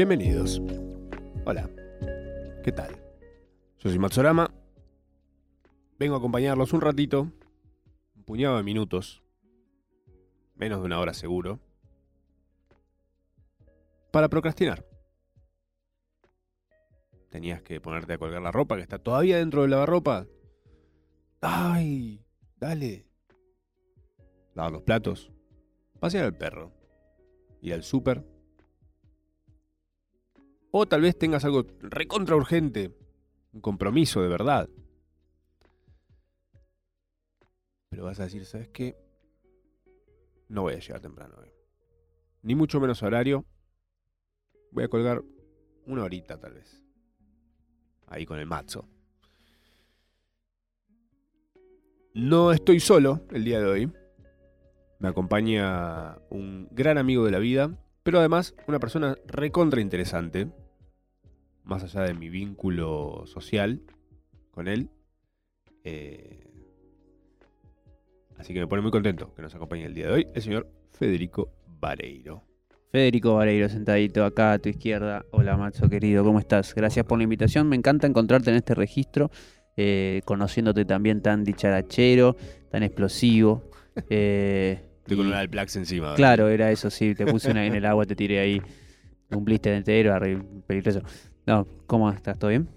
[0.00, 0.62] Bienvenidos.
[1.44, 1.68] Hola.
[2.64, 2.96] ¿Qué tal?
[3.80, 4.50] Yo soy Matsorama.
[5.98, 7.30] Vengo a acompañarlos un ratito,
[8.16, 9.22] un puñado de minutos,
[10.54, 11.60] menos de una hora seguro,
[14.10, 14.86] para procrastinar.
[17.28, 20.26] Tenías que ponerte a colgar la ropa que está todavía dentro del lavarropa.
[21.42, 22.24] ¡Ay!
[22.56, 23.04] Dale.
[24.54, 25.30] Lavar los platos.
[25.98, 26.72] Pasear al perro.
[27.60, 28.29] Ir al súper.
[30.70, 32.96] O tal vez tengas algo recontra urgente.
[33.52, 34.68] Un compromiso de verdad.
[37.88, 38.96] Pero vas a decir, ¿sabes qué?
[40.48, 41.50] No voy a llegar temprano hoy.
[42.42, 43.44] Ni mucho menos horario.
[44.70, 45.22] Voy a colgar
[45.86, 46.82] una horita tal vez.
[48.06, 48.88] Ahí con el mazo.
[52.14, 53.92] No estoy solo el día de hoy.
[54.98, 57.70] Me acompaña un gran amigo de la vida,
[58.10, 60.48] pero además una persona recontra interesante,
[61.62, 63.82] más allá de mi vínculo social
[64.50, 64.90] con él.
[65.84, 66.42] Eh,
[68.36, 70.68] así que me pone muy contento que nos acompañe el día de hoy el señor
[70.90, 72.42] Federico Vareiro.
[72.90, 75.24] Federico Vareiro, sentadito acá a tu izquierda.
[75.30, 76.74] Hola, Macho querido, ¿cómo estás?
[76.74, 77.68] Gracias por la invitación.
[77.68, 79.30] Me encanta encontrarte en este registro,
[79.76, 82.34] eh, conociéndote también tan dicharachero,
[82.72, 83.70] tan explosivo.
[84.08, 86.04] Eh, Con y- un Alplax encima.
[86.06, 86.16] ¿verdad?
[86.16, 87.14] Claro, era eso, sí.
[87.14, 88.60] Te puse una en el agua, te tiré ahí
[89.30, 90.16] un blister entero,
[90.66, 91.02] peligroso.
[91.46, 92.38] No, ¿cómo estás?
[92.38, 92.68] ¿Todo bien?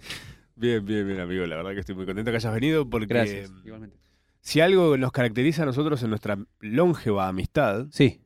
[0.55, 1.45] Bien, bien, bien, amigo.
[1.45, 3.97] La verdad que estoy muy contento que hayas venido porque Gracias, igualmente.
[4.39, 8.21] si algo nos caracteriza a nosotros en nuestra longeva amistad Sí,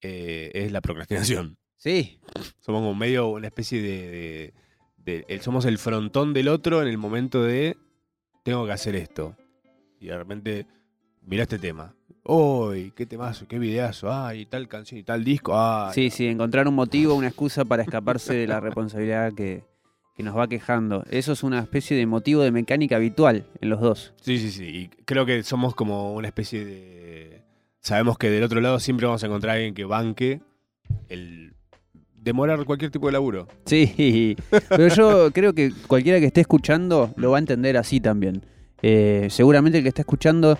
[0.00, 1.56] eh, es la procrastinación.
[1.76, 2.20] sí,
[2.60, 4.54] Somos como medio una especie de, de-
[4.96, 7.76] de- el- Somos el frontón del otro en el momento de
[8.44, 9.36] tengo que hacer esto.
[10.00, 10.66] Y de repente,
[11.22, 11.94] mira este tema.
[12.24, 12.92] ¡Uy!
[12.94, 13.46] ¡Qué temazo!
[13.48, 14.12] ¡Qué videazo!
[14.12, 14.46] ¡Ay!
[14.46, 15.52] Tal canción y tal disco.
[15.56, 15.92] ¡Ay!
[15.94, 19.64] sí, sí, encontrar un motivo, una excusa para escaparse de la responsabilidad que,
[20.14, 21.04] que nos va quejando.
[21.10, 24.14] Eso es una especie de motivo de mecánica habitual en los dos.
[24.20, 24.64] Sí, sí, sí.
[24.64, 27.42] Y creo que somos como una especie de.
[27.80, 30.40] Sabemos que del otro lado siempre vamos a encontrar a alguien que banque
[31.08, 31.54] el
[32.14, 33.48] demorar cualquier tipo de laburo.
[33.66, 34.36] Sí,
[34.68, 38.46] pero yo creo que cualquiera que esté escuchando lo va a entender así también.
[38.80, 40.58] Eh, seguramente el que está escuchando,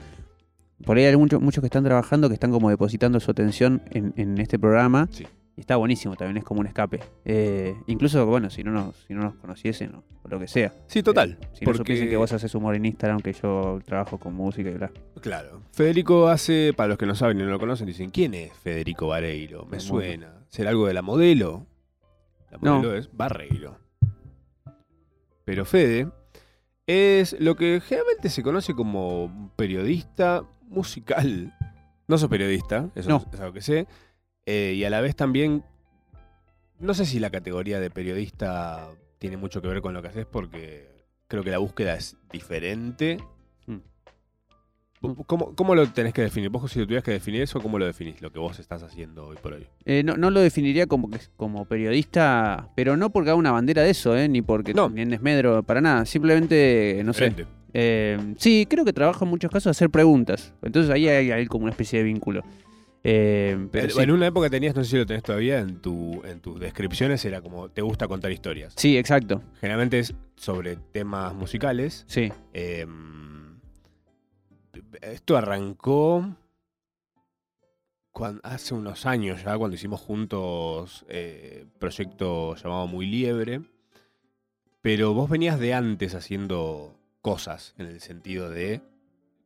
[0.85, 4.13] por ahí hay muchos, muchos que están trabajando que están como depositando su atención en,
[4.17, 5.09] en este programa.
[5.11, 5.27] Sí.
[5.55, 7.01] Y está buenísimo, también es como un escape.
[7.27, 10.73] Eh, incluso, bueno, si no nos, si no nos conociesen o, o lo que sea.
[10.87, 11.37] Sí, total.
[11.43, 14.71] Eh, si no supiesen que vos haces humor en Instagram, que yo trabajo con música
[14.71, 14.91] y bla.
[15.21, 15.61] Claro.
[15.73, 19.09] Federico hace, para los que no saben y no lo conocen, dicen, ¿quién es Federico
[19.09, 19.67] Vareiro?
[19.67, 20.33] Me suena.
[20.49, 21.67] ¿Será algo de la modelo?
[22.51, 22.77] La No.
[22.77, 23.77] modelo es Barreiro.
[25.45, 26.09] Pero Fede
[26.87, 31.55] es lo que generalmente se conoce como periodista musical.
[32.09, 33.25] No sos periodista, eso No.
[33.33, 33.87] es algo que sé.
[34.47, 35.63] Eh, y a la vez también,
[36.81, 38.89] no sé si la categoría de periodista
[39.19, 40.89] tiene mucho que ver con lo que haces porque
[41.29, 43.19] creo que la búsqueda es diferente.
[43.67, 43.77] Mm.
[45.27, 46.49] ¿Cómo, cómo lo tenés que definir?
[46.51, 48.21] Vos si lo tuvieras que definir eso, ¿cómo lo definís?
[48.23, 49.67] Lo que vos estás haciendo hoy por hoy.
[49.85, 53.91] Eh, no, no lo definiría como, como periodista, pero no porque haga una bandera de
[53.91, 54.89] eso, eh, ni porque No.
[54.91, 56.05] ni en desmedro, para nada.
[56.05, 57.35] Simplemente, no sé.
[57.75, 60.53] Eh, sí, creo que trabajo en muchos casos hacer preguntas.
[60.63, 62.43] Entonces ahí hay, hay como una especie de vínculo.
[63.05, 64.01] Eh, pero En- sí.
[64.01, 67.25] En una época tenías, no sé si lo tenés todavía, en, tu, en tus descripciones
[67.25, 68.75] era como, te gusta contar historias.
[68.77, 69.43] Sí, exacto.
[69.61, 72.05] Generalmente es sobre temas musicales.
[72.07, 72.31] Sí.
[72.53, 72.87] Eh,
[75.01, 76.37] esto arrancó
[78.43, 83.63] hace unos años ya, cuando hicimos juntos eh, proyecto llamado Muy Liebre.
[84.81, 88.83] Pero vos venías de antes haciendo cosas en el sentido de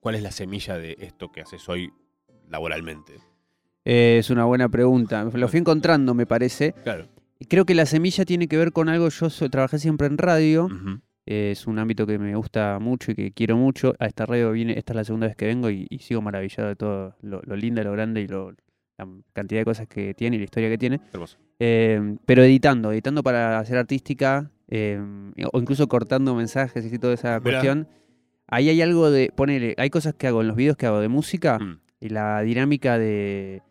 [0.00, 1.92] cuál es la semilla de esto que haces hoy
[2.48, 3.14] laboralmente.
[3.84, 5.24] Eh, es una buena pregunta.
[5.32, 6.72] Lo fui encontrando, me parece.
[6.82, 7.06] Claro.
[7.48, 9.08] Creo que la semilla tiene que ver con algo.
[9.10, 10.68] Yo so- trabajé siempre en radio.
[11.26, 13.94] Eh, es un ámbito que me gusta mucho y que quiero mucho.
[13.98, 16.68] A esta radio viene, esta es la segunda vez que vengo y, y sigo maravillado
[16.68, 18.52] de todo lo, lo linda, lo grande y lo,
[18.96, 21.00] la cantidad de cosas que tiene y la historia que tiene.
[21.12, 21.36] Hermoso.
[21.58, 25.00] Eh, pero editando, editando para hacer artística eh,
[25.52, 27.42] o incluso cortando mensajes y toda esa Mirá.
[27.60, 27.88] cuestión.
[28.48, 31.08] Ahí hay algo de, ponele, hay cosas que hago en los videos que hago de
[31.08, 31.80] música Mm.
[32.00, 33.62] y la dinámica de,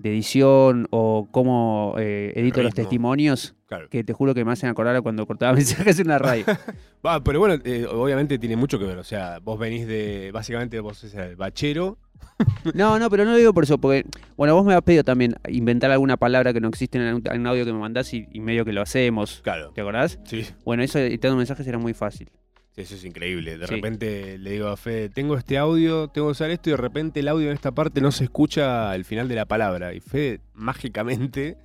[0.00, 3.88] de edición o cómo eh, edito los testimonios Claro.
[3.88, 6.44] que te juro que me hacen acordar cuando cortaba mensajes en la radio.
[7.06, 8.98] Va, pero bueno, eh, obviamente tiene mucho que ver.
[8.98, 10.30] O sea, vos venís de.
[10.32, 11.98] Básicamente vos sos el bachero.
[12.74, 14.04] No, no, pero no lo digo por eso, porque,
[14.36, 17.40] bueno, vos me has pedido también inventar alguna palabra que no existe en un, en
[17.40, 19.40] un audio que me mandás y, y medio que lo hacemos.
[19.42, 19.72] Claro.
[19.74, 20.18] ¿Te acordás?
[20.24, 20.46] Sí.
[20.64, 22.30] Bueno, eso editando mensajes era muy fácil.
[22.76, 23.58] Eso es increíble.
[23.58, 23.74] De Sí.
[23.74, 27.20] repente le digo a Fede, tengo este audio, tengo que usar esto, y de repente
[27.20, 29.92] el audio en esta parte no se escucha al final de la palabra.
[29.92, 31.58] Y Fede, mágicamente,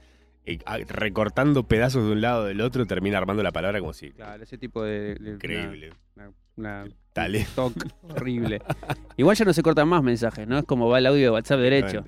[0.87, 4.11] recortando pedazos de un lado del otro, termina armando la palabra como si.
[4.11, 5.15] Claro, ese tipo de.
[5.15, 5.93] de- Increíble.
[6.15, 7.39] Una, una- Dale.
[7.39, 8.61] un toque horrible.
[9.17, 10.57] Igual ya no se cortan más mensajes, ¿no?
[10.57, 12.03] Es como va el audio de WhatsApp derecho.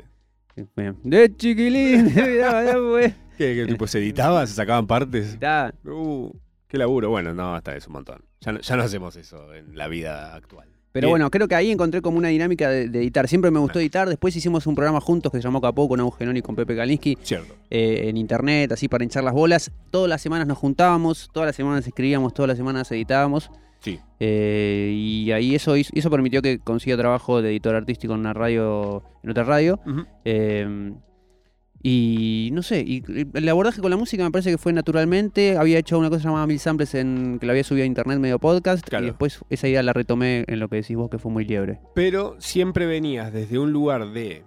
[1.04, 3.14] De chiquilín, mirá, ya fue.
[3.38, 4.46] ¿Qué, qué tipo se editaba?
[4.48, 5.38] ¿Se sacaban partes?
[5.86, 6.32] Uh,
[6.68, 7.10] qué laburo.
[7.10, 8.24] Bueno, no, hasta es un montón.
[8.42, 10.68] Ya no, ya no hacemos eso en la vida actual.
[10.94, 11.12] Pero Bien.
[11.14, 13.28] bueno, creo que ahí encontré como una dinámica de, de editar.
[13.28, 14.10] Siempre me gustó editar.
[14.10, 17.18] Después hicimos un programa juntos que se llamó Capó con Eugenón y con Pepe Kalinsky
[17.22, 17.54] Cierto.
[17.70, 19.72] eh, en internet, así para hinchar las bolas.
[19.92, 23.52] Todas las semanas nos juntábamos, todas las semanas escribíamos, todas las semanas editábamos.
[23.80, 24.00] Sí.
[24.20, 29.04] Eh, y ahí eso, eso permitió que consiga trabajo de editor artístico en una radio,
[29.22, 29.80] en otra radio.
[30.26, 30.94] Eh,
[31.90, 33.02] y no sé, y
[33.34, 35.56] el abordaje con la música me parece que fue naturalmente.
[35.58, 38.40] Había hecho una cosa llamada Mil Samples en, que la había subido a internet medio
[38.40, 38.86] podcast.
[38.86, 39.06] Claro.
[39.06, 41.80] Y después esa idea la retomé en lo que decís vos, que fue muy liebre.
[41.96, 44.44] Pero siempre venías desde un lugar de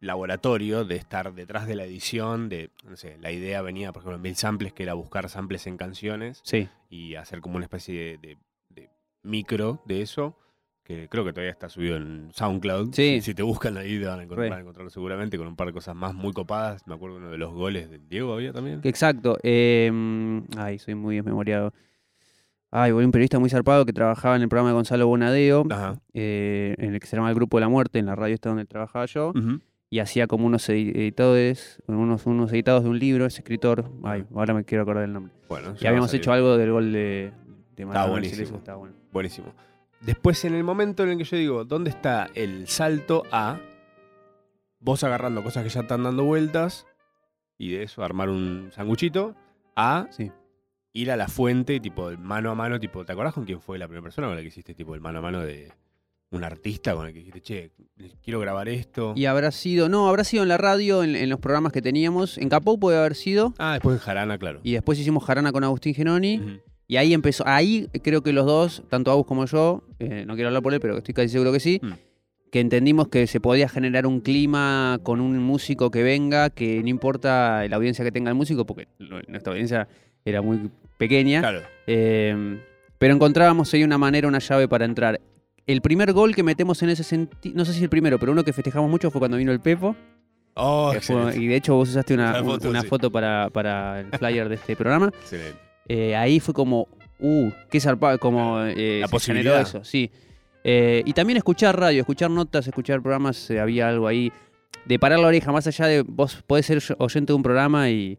[0.00, 4.16] laboratorio, de estar detrás de la edición, de, no sé, la idea venía, por ejemplo,
[4.16, 6.68] en Mil Samples, que era buscar samples en canciones Sí.
[6.90, 8.38] y hacer como una especie de, de-
[8.68, 8.90] de
[9.22, 10.36] micro de eso,
[10.84, 12.92] que creo que todavía está subido en SoundCloud.
[12.92, 13.20] Sí.
[13.22, 14.50] Si te buscan ahí te van a encontrar, Re.
[14.50, 16.86] van a encontrarlo seguramente con un par de cosas más muy copadas.
[16.86, 18.80] Me acuerdo uno de los goles de Diego había también.
[18.84, 19.38] Exacto.
[19.42, 19.90] eh,
[20.58, 21.72] ay, soy muy desmemoriado.
[22.70, 25.96] Ay, voy un periodista muy zarpado que trabajaba en el programa de Gonzalo Bonadeo, Ajá.
[26.12, 28.48] eh, en el que se llama El Grupo de la Muerte, en la radio esta
[28.48, 29.32] donde trabajaba yo.
[29.90, 34.24] Y hacía como unos edi- editores, unos, unos editados de un libro, ese escritor, ay,
[34.34, 35.32] ahora me quiero acordar el nombre.
[35.48, 37.30] Bueno, Y habíamos hecho algo del gol de,
[37.76, 38.58] de Maradona, buenísimo.
[38.58, 38.94] Estaba bueno.
[39.12, 39.46] Buenísimo.
[40.04, 43.58] Después, en el momento en el que yo digo, ¿dónde está el salto a
[44.80, 46.86] vos agarrando cosas que ya están dando vueltas
[47.56, 49.34] y de eso armar un sanguchito?
[49.76, 50.30] A Sí.
[50.92, 53.86] ir a la fuente, tipo, mano a mano, tipo, ¿te acordás con quién fue la
[53.88, 55.72] primera persona con la que hiciste, tipo, el mano a mano de
[56.30, 57.70] un artista con el que dijiste, che,
[58.22, 59.14] quiero grabar esto?
[59.16, 62.36] Y habrá sido, no, habrá sido en la radio, en, en los programas que teníamos,
[62.38, 64.60] en Capó puede haber sido, Ah, después en Jarana, claro.
[64.62, 66.60] y después hicimos Jarana con Agustín Genoni.
[66.86, 70.48] Y ahí empezó, ahí creo que los dos, tanto Agus como yo, eh, no quiero
[70.48, 71.92] hablar por él, pero estoy casi seguro que sí, Mm.
[72.50, 76.88] que entendimos que se podía generar un clima con un músico que venga, que no
[76.88, 78.86] importa la audiencia que tenga el músico, porque
[79.28, 79.88] nuestra audiencia
[80.24, 81.60] era muy pequeña, Claro.
[81.86, 82.60] Eh,
[82.98, 85.20] pero encontrábamos ahí una manera, una llave para entrar.
[85.66, 88.44] El primer gol que metemos en ese sentido, no sé si el primero, pero uno
[88.44, 89.96] que festejamos mucho fue cuando vino el Pepo.
[90.54, 92.86] Oh, fue- y de hecho vos usaste una, La un- foto, una sí.
[92.86, 95.08] foto para, para el flyer de este programa.
[95.20, 95.58] excelente.
[95.88, 96.88] Eh, ahí fue como,
[97.18, 99.60] uh, qué zarpado, como eh, La posibilidad.
[99.60, 100.10] eso, sí.
[100.64, 104.32] Eh, y también escuchar radio, escuchar notas, escuchar programas, eh, había algo ahí
[104.86, 108.18] de parar la oreja, más allá de vos podés ser oyente de un programa y,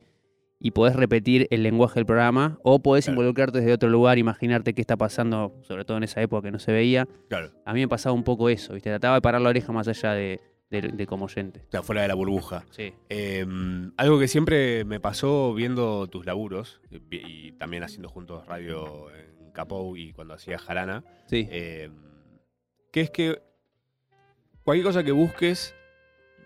[0.60, 3.16] y podés repetir el lenguaje del programa, o podés Claro.
[3.20, 6.60] involucrarte desde otro lugar, imaginarte qué está pasando, sobre todo en esa época que no
[6.60, 7.08] se veía.
[7.30, 7.52] Claro.
[7.66, 8.90] A mí me pasaba un poco eso, ¿viste?
[8.92, 10.40] Trataba de parar la oreja más allá de,
[10.70, 11.62] de, de como oyente.
[11.68, 12.66] O sea, fuera de la burbuja.
[12.72, 12.94] Sí.
[13.10, 13.46] Eh,
[13.98, 19.52] algo que siempre me pasó viendo tus laburos y, y también haciendo juntos radio en
[19.52, 21.48] Capou y cuando hacía Jarana, Sí.
[21.52, 21.90] eh,
[22.92, 23.42] que es que
[24.64, 25.76] cualquier cosa que busques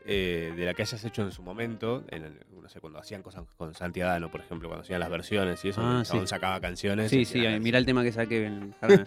[0.06, 3.22] eh, de la que hayas hecho en su momento, en el- no sé, cuando hacían
[3.22, 6.18] cosas con Santi Adano, por ejemplo, cuando hacían las versiones y eso, Ah, sí.
[6.26, 7.10] sacaba canciones.
[7.12, 9.06] Sí, sí, mira el tema que saqué en Jarana.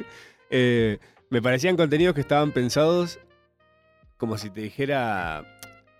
[0.51, 0.99] eh,
[1.31, 3.19] me parecían contenidos que estaban pensados
[4.23, 5.45] como si te dijera,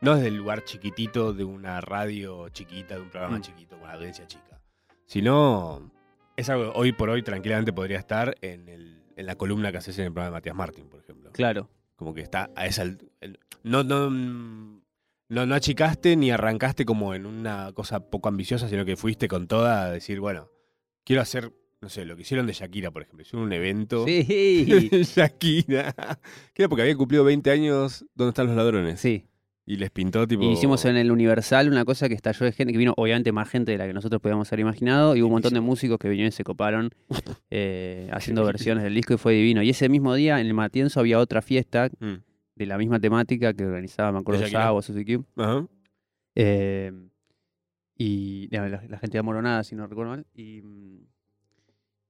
[0.01, 3.41] no desde el lugar chiquitito de una radio chiquita, de un programa Mm.
[3.41, 4.61] chiquito, con una audiencia chica,
[5.07, 5.91] sino
[6.37, 9.79] es algo que hoy por hoy tranquilamente podría estar en, el- en la columna que
[9.79, 11.33] haces en el programa de Matías Martín, por ejemplo.
[11.33, 11.69] claro.
[11.97, 12.83] Como que está a esa...
[12.83, 14.83] el- No, no, mm,
[15.31, 19.49] no, no achicaste ni arrancaste como en una cosa poco ambiciosa, sino que fuiste con
[19.49, 20.49] toda a decir, bueno,
[21.05, 23.23] quiero hacer, no sé, lo que hicieron de Shakira, por ejemplo.
[23.23, 24.07] Hicieron un evento...
[24.07, 24.67] Sí.
[25.17, 25.93] Shakira.
[26.55, 29.01] Que era porque había cumplido 20 años ¿Dónde están los ladrones?
[29.01, 29.27] Sí.
[29.65, 30.43] Y les pintó tipo.
[30.43, 33.49] Y hicimos en el Universal una cosa que estalló de gente, que vino obviamente más
[33.49, 36.09] gente de la que nosotros podíamos haber imaginado, y hubo un montón de músicos que
[36.09, 36.91] vinieron y se coparon
[37.51, 39.63] eh, haciendo versiones del disco y fue divino.
[39.63, 42.15] Y ese mismo día en el Matienzo había otra fiesta Mm.
[42.57, 44.47] de la misma temática que organizaba, me acuerdo.
[44.49, 45.25] Sabo, Suzy Q.
[45.37, 45.67] Ajá.
[46.35, 46.93] Eh,
[47.97, 50.27] y la, gente de Amoronada, si no recuerdo mal.
[50.35, 51.07] Y, mm,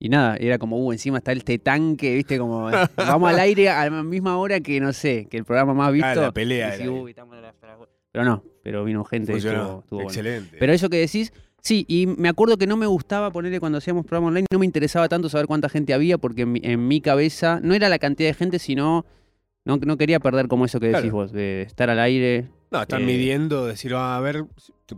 [0.05, 3.89] y nada, era como, uh, encima está este tanque, viste, como vamos al aire a
[3.89, 6.09] la misma hora que, no sé, que el programa más visto.
[6.09, 6.73] Ah, la pelea.
[6.77, 7.55] Sí, uy, estamos la-
[8.11, 9.33] Pero no, pero vino gente.
[9.35, 10.09] Estuvo- estuvo bueno.
[10.11, 10.57] Excelente.
[10.59, 14.05] Pero eso que decís, sí, y me acuerdo que no me gustaba ponerle cuando hacíamos
[14.05, 17.01] programa online, no me interesaba tanto saber cuánta gente había, porque en mi, en mi
[17.01, 19.07] cabeza no era la cantidad de gente, sino
[19.65, 21.17] no, no quería perder como eso que decís Claro.
[21.17, 22.49] vos, de estar al aire.
[22.73, 24.45] no, están eh, midiendo, decir, ah, a ver,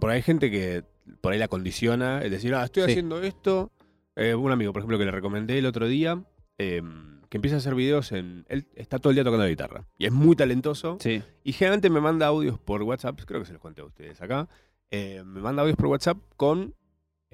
[0.00, 0.82] por ahí hay gente que
[1.20, 2.90] por ahí la condiciona, es decir, ah, estoy Sí.
[2.92, 3.70] haciendo esto.
[4.16, 6.22] Eh, un amigo, por ejemplo, que le recomendé el otro día,
[6.58, 6.82] eh,
[7.28, 8.44] que empieza a hacer videos en.
[8.48, 9.86] Él está todo el día tocando la guitarra.
[9.98, 10.98] Y es muy talentoso.
[11.00, 11.22] Sí.
[11.42, 14.48] Y generalmente me manda audios por WhatsApp, creo que se los conté a ustedes acá,
[14.90, 16.74] eh, me manda audios por WhatsApp con.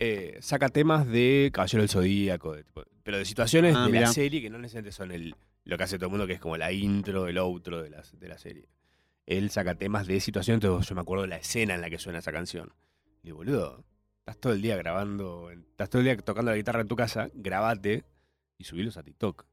[0.03, 4.07] eh, saca temas de Caballero del Zodíaco, de tipo- pero de situaciones Ah, de mirá.
[4.07, 5.35] la serie que no necesariamente son el,
[5.67, 8.03] lo que hace todo el mundo, que es como la intro, el outro de la,
[8.19, 8.67] de la serie.
[9.27, 11.99] Él saca temas de situaciones, entonces yo me acuerdo de la escena en la que
[11.99, 12.73] suena esa canción.
[13.23, 13.85] Y boludo,
[14.21, 17.31] estás todo el día grabando, estás todo el día tocando la guitarra en tu casa,
[17.35, 18.05] grabate
[18.59, 19.45] y subilos a TikTok.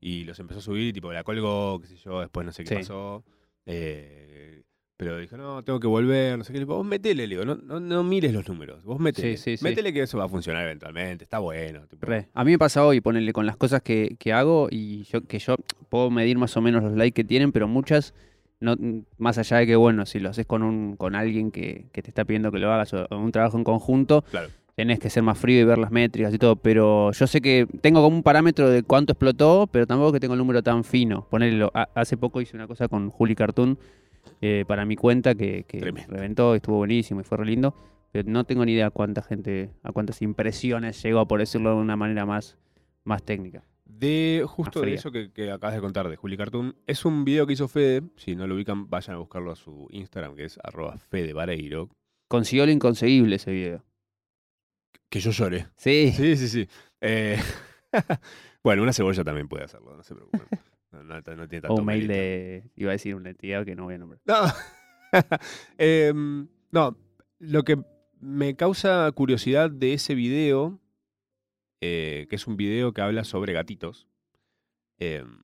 [0.00, 2.62] Y los empezó a subir y tipo la colgó, qué sé yo, después no sé
[2.64, 2.74] qué Sí.
[2.76, 3.24] pasó.
[3.66, 4.62] Eh,
[4.96, 6.62] pero dijo, no, tengo que volver, no sé qué.
[6.64, 9.36] Vos metele, le digo, no, no, no mires los números, vos metele.
[9.36, 9.64] Sí, sí.
[9.64, 11.86] Métele que eso va a funcionar eventualmente, está bueno.
[11.88, 12.06] tipo.
[12.06, 12.28] Re.
[12.34, 15.38] A mí me pasa hoy, ponerle con las cosas que, que hago y yo que
[15.38, 15.56] yo
[15.88, 18.14] puedo medir más o menos los likes que tienen, pero muchas,
[18.64, 18.76] no,
[19.18, 22.10] más allá de que, bueno, si lo haces con un con alguien que, que te
[22.10, 24.48] está pidiendo que lo hagas o, o un trabajo en conjunto, Claro.
[24.74, 27.66] tenés que ser más frío y ver las métricas y todo, pero yo sé que
[27.80, 31.26] tengo como un parámetro de cuánto explotó, pero tampoco que tengo el número tan fino.
[31.30, 33.78] Ponerlo, hace poco hice una cosa con Juli Cartoon
[34.40, 35.78] eh, para mi cuenta que, que
[36.08, 37.74] reventó, estuvo buenísimo y fue re lindo,
[38.10, 41.94] pero no tengo ni idea cuánta gente, a cuántas impresiones llegó, por decirlo de una
[41.96, 42.56] manera más,
[43.04, 43.62] más técnica.
[43.84, 47.46] De justo de eso que, que acabas de contar de Juli Cartoon, es un video
[47.46, 48.02] que hizo Fede.
[48.16, 51.90] Si no lo ubican, vayan a buscarlo a su Instagram, que es arroba Fede Vareiro.
[52.28, 53.84] Consiguió lo inconseguible ese video.
[55.10, 55.66] Que yo lloré.
[55.76, 56.12] Sí.
[56.16, 56.68] Sí, sí, sí.
[57.00, 57.38] Eh,
[58.64, 60.46] bueno, una cebolla también puede hacerlo, no se preocupen.
[60.90, 63.74] No, no- no tiene tanto O un mail de, iba a decir una entidad que
[63.76, 64.20] no voy a nombrar.
[64.24, 64.34] No.
[65.78, 66.96] Em, no,
[67.38, 67.78] lo que
[68.20, 70.80] me causa curiosidad de ese video,
[71.80, 74.08] eh, que es un video que habla sobre gatitos.
[74.98, 75.40] em,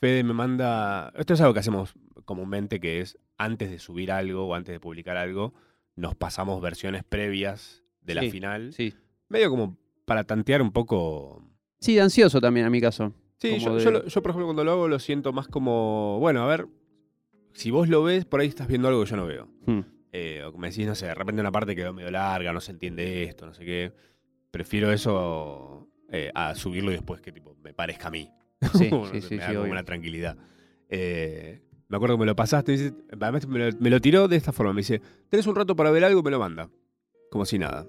[0.00, 1.12] Fede me manda.
[1.16, 1.94] Esto es algo que hacemos
[2.26, 5.54] comúnmente, que es antes de subir algo o antes de publicar algo,
[5.96, 8.72] nos pasamos versiones previas de la Sí, final.
[8.74, 8.94] Sí.
[9.30, 11.42] Medio como para tantear un poco.
[11.80, 13.14] Sí, de ansioso también, a mi caso.
[13.38, 16.18] Sí, yo, de- yo lo- yo, por ejemplo cuando lo hago lo siento más como,
[16.20, 16.66] bueno, a ver,
[17.54, 19.48] si vos lo ves, por ahí estás viendo algo que yo no veo.
[19.66, 19.80] Hmm.
[20.12, 22.72] Eh, o me decís, no sé, de repente una parte quedó medio larga, no se
[22.72, 23.92] entiende esto, no sé qué.
[24.54, 28.30] Prefiero eso eh, a subirlo después que tipo me parezca a mí.
[28.72, 30.36] Sí, No sí, sí, me da sí, como una tranquilidad.
[30.88, 34.28] Eh, me acuerdo que me lo pasaste, y dice- además me lo, me lo tiró
[34.28, 36.22] de esta forma, me dice, ¿tenés un rato para ver algo?
[36.22, 36.70] Me lo manda.
[37.32, 37.84] Como si nada.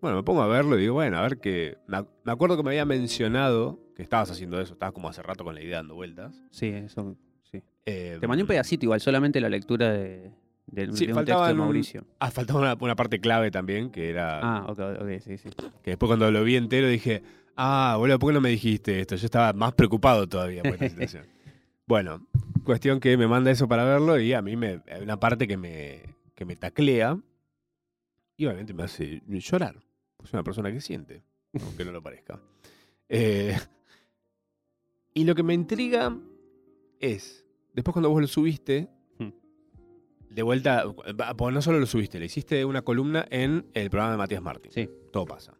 [0.00, 1.78] Bueno, me pongo a verlo y digo, bueno, a ver que...
[1.86, 5.22] Me, ac- me acuerdo que me había mencionado que estabas haciendo eso, estabas como hace
[5.22, 6.34] rato con la idea dando vueltas.
[6.50, 7.16] Sí, eso.
[7.44, 7.62] Sí.
[7.86, 10.32] Eh, Te mandé un pedacito igual, solamente la lectura de,
[10.70, 12.06] Sí, de un texto de faltaban un- Mauricio.
[12.18, 14.40] Ah, faltaba una, una parte clave también, que era...
[14.42, 15.50] Ah, ok, ok, sí, sí.
[15.82, 17.22] Que después cuando lo vi entero dije,
[17.56, 19.16] ah, boludo, ¿por qué no me dijiste esto?
[19.16, 21.26] Yo estaba más preocupado todavía por esta situación.
[21.84, 22.24] Bueno,
[22.64, 25.56] cuestión que me manda eso para verlo y a mí me, hay una parte que
[25.56, 26.00] me,
[26.34, 27.18] que me taclea
[28.36, 29.74] y obviamente me hace llorar.
[30.22, 31.24] Soy una persona que siente,
[31.60, 32.40] aunque no lo parezca.
[33.08, 33.58] Eh,
[35.12, 36.16] y lo que me intriga
[37.00, 38.88] es, después cuando vos lo subiste.
[40.34, 40.84] De vuelta,
[41.36, 44.72] pues no solo lo subiste, le hiciste una columna en el programa de Matías Martín.
[44.72, 44.88] Sí.
[45.12, 45.54] Todo pasa.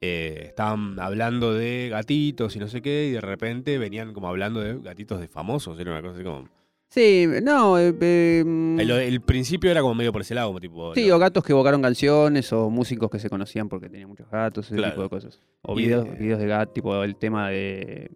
[0.00, 4.60] Eh, estaban hablando de gatitos y no sé qué, y de repente venían como hablando
[4.60, 5.78] de gatitos de famosos.
[5.78, 6.48] Era una cosa así como.
[6.88, 10.60] Sí, no, eh, eh, mm, El, el principio era como medio por ese lado, como
[10.60, 10.94] tipo.
[10.94, 14.66] sí, o gatos que evocaron canciones, o músicos que se conocían porque tenían muchos gatos,
[14.66, 14.92] ese Claro.
[14.92, 15.40] tipo de cosas.
[15.62, 18.10] O videos, eh, videos de gatos, tipo el tema de,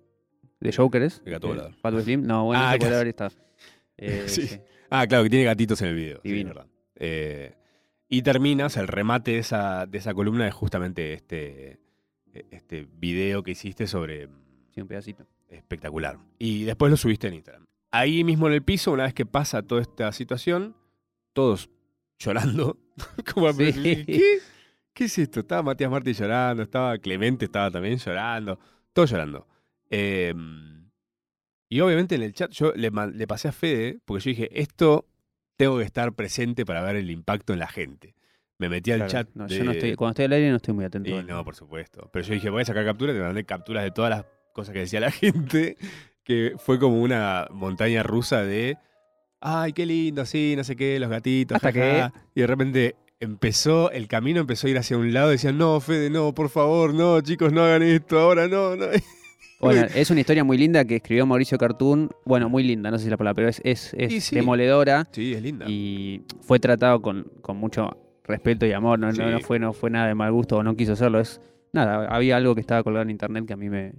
[0.60, 1.22] de Jokers.
[1.24, 2.02] El gato volador.
[2.02, 2.26] Slim.
[2.26, 2.90] No, bueno, Ah, ese claro.
[2.90, 3.30] volador está.
[3.96, 4.46] Eh, Sí.
[4.46, 4.58] sí.
[4.90, 6.20] Ah, claro, que tiene gatitos en el video.
[6.22, 6.48] sí, Divino.
[6.50, 6.66] verdad.
[6.96, 7.54] Eh,
[8.08, 11.80] y terminas, el remate de esa, de esa columna es justamente este,
[12.50, 14.28] este video que hiciste sobre
[14.70, 15.26] Sí, un pedacito.
[15.48, 16.18] espectacular.
[16.38, 17.66] Y después lo subiste en Instagram.
[17.90, 20.76] Ahí mismo en el piso, una vez que pasa toda esta situación,
[21.32, 21.70] todos
[22.18, 22.78] llorando.
[23.34, 23.72] Como, Sí.
[23.72, 24.38] ¿qué?
[24.92, 25.40] ¿Qué es esto?
[25.40, 28.58] Estaba Matías Martí llorando, estaba Clemente, estaba también llorando,
[28.92, 29.46] todos llorando.
[29.90, 30.34] Eh,
[31.68, 32.90] y obviamente en el chat yo le,
[33.26, 35.06] pasé a Fede, porque yo dije, esto
[35.56, 38.14] tengo que estar presente para ver el impacto en la gente.
[38.58, 39.12] Me metí al Claro.
[39.12, 39.28] chat.
[39.35, 41.11] No, de- yo no estoy, cuando estoy al aire no estoy muy atento.
[41.11, 42.08] y no, por supuesto.
[42.12, 44.80] Pero yo dije, voy a sacar capturas, te mandé capturas de todas las cosas que
[44.80, 45.76] decía la gente,
[46.25, 48.78] que fue como una montaña rusa de,
[49.40, 51.56] ay, qué lindo, sí, no sé qué, los gatitos.
[51.56, 52.12] Hasta jaja".
[52.35, 56.11] Y de repente empezó, el camino empezó a ir hacia un lado, decían, no, Fede,
[56.11, 58.87] no, por favor, no, chicos, no hagan esto, ahora no, no.
[59.60, 62.10] Bueno, es una historia muy linda que escribió Mauricio Cartoon.
[62.25, 64.36] Bueno, muy linda, no sé si es la palabra, pero es, es, es Y sí.
[64.36, 65.64] demoledora Sí, es linda.
[65.68, 68.98] y fue tratado con, con mucho respeto y amor.
[68.98, 69.20] No, no- Sí.
[69.22, 71.20] no fue, no fue nada de mal gusto o no quiso hacerlo.
[71.20, 71.40] Es
[71.72, 73.94] nada, había algo que estaba colgado en internet que a mí me,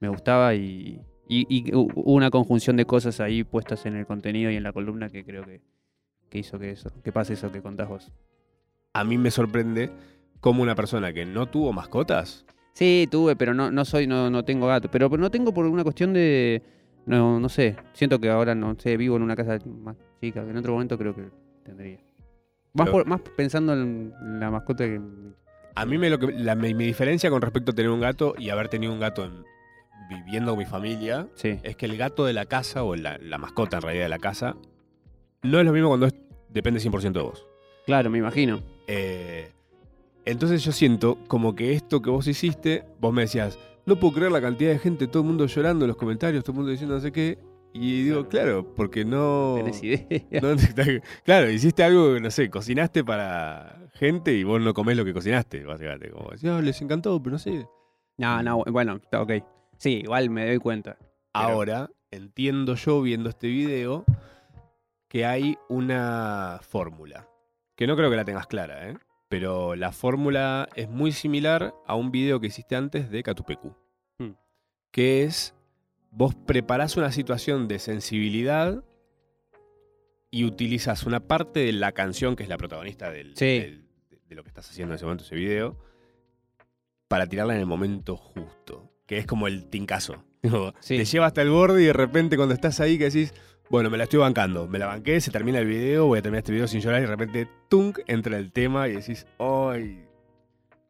[0.00, 4.62] me gustaba y, y, una conjunción de cosas ahí puestas en el contenido y en
[4.62, 5.60] la columna que creo que,
[6.30, 8.12] que hizo que eso, que pase eso que contás vos.
[8.94, 9.90] A mí me sorprende
[10.40, 14.44] cómo una persona que no tuvo mascotas, Sí, tuve, pero no, no soy, no, no
[14.44, 14.90] tengo gato.
[14.90, 16.62] Pero no tengo por una cuestión de.
[17.06, 17.74] No, no sé.
[17.94, 20.42] Siento que ahora no sé, vivo en una casa más chica.
[20.42, 21.22] En otro momento creo que
[21.64, 21.98] tendría.
[22.74, 25.00] Más, por- más pensando en la mascota que.
[25.74, 28.34] A mí me lo que, la- mi, mi diferencia con respecto a tener un gato
[28.38, 29.42] y haber tenido un gato en-
[30.10, 31.58] viviendo con mi familia Sí.
[31.62, 34.18] es que el gato de la casa, o la, la mascota en realidad de la
[34.18, 34.54] casa,
[35.42, 36.14] no es lo mismo cuando es-
[36.50, 37.46] depende 100% de vos.
[37.86, 38.60] Claro, me imagino.
[38.86, 39.50] Eh,
[40.26, 44.32] entonces yo siento como que esto que vos hiciste, vos me decías, no puedo creer
[44.32, 46.96] la cantidad de gente, todo el mundo llorando en los comentarios, todo el mundo diciendo
[46.96, 47.38] no sé qué.
[47.72, 49.54] Y digo, claro, porque no...
[49.56, 50.40] Tenés idea.
[50.42, 50.56] no
[51.24, 55.62] claro, hiciste algo, no sé, cocinaste para gente y vos no comés lo que cocinaste,
[55.62, 56.10] básicamente.
[56.10, 57.66] Como decís, "Ah, les encantó, pero no sé.
[58.16, 59.32] No, no, bueno, está ok.
[59.76, 60.96] Sí, igual me doy cuenta.
[61.34, 64.04] Ahora entiendo yo viendo este video
[65.08, 67.28] que hay una fórmula.
[67.76, 68.96] Que no creo que la tengas clara, ¿eh?
[69.38, 73.74] Pero la fórmula es muy similar a un video que hiciste antes de Catupecu.
[74.18, 74.30] Hmm.
[74.90, 75.54] Que es,
[76.10, 78.82] vos preparás una situación de sensibilidad
[80.30, 83.44] y utilizas una parte de la canción que es la protagonista del, Sí.
[83.60, 83.84] del-
[84.26, 85.76] de lo que estás haciendo en ese momento, ese video,
[87.08, 88.90] para tirarla en el momento justo.
[89.06, 90.24] Que es como el tincazo.
[90.80, 90.96] Sí.
[90.96, 93.34] Te lleva hasta el borde y de repente cuando estás ahí que decís,
[93.70, 96.38] bueno, me la estoy bancando, me la banqué, se termina el video, voy a terminar
[96.40, 100.04] este video sin llorar y de repente, tunk, entra el tema y decís, ¡ay!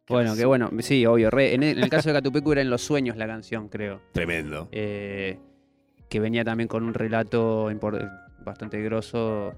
[0.04, 0.48] qué Bueno, qué asco".
[0.48, 0.70] bueno.
[0.80, 1.30] Sí, obvio.
[1.30, 4.00] re- en, el, en el caso de Catupecu era en los sueños la canción, creo.
[4.12, 4.68] Tremendo.
[4.72, 5.38] Eh,
[6.08, 7.68] que venía también con un relato
[8.44, 9.54] bastante grosso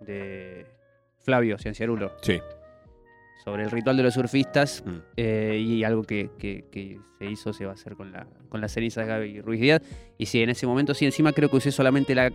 [0.00, 0.66] de
[1.22, 2.40] Flavio Cienciarulo Sí.
[3.44, 4.96] Sobre el ritual de los surfistas Mm.
[5.16, 8.60] eh, y algo que, que- que se hizo se va a hacer con la, con
[8.60, 9.82] la ceniza de Gaby Ruiz Díaz.
[10.18, 12.32] Y sí, en ese momento sí, encima creo que usé solamente la.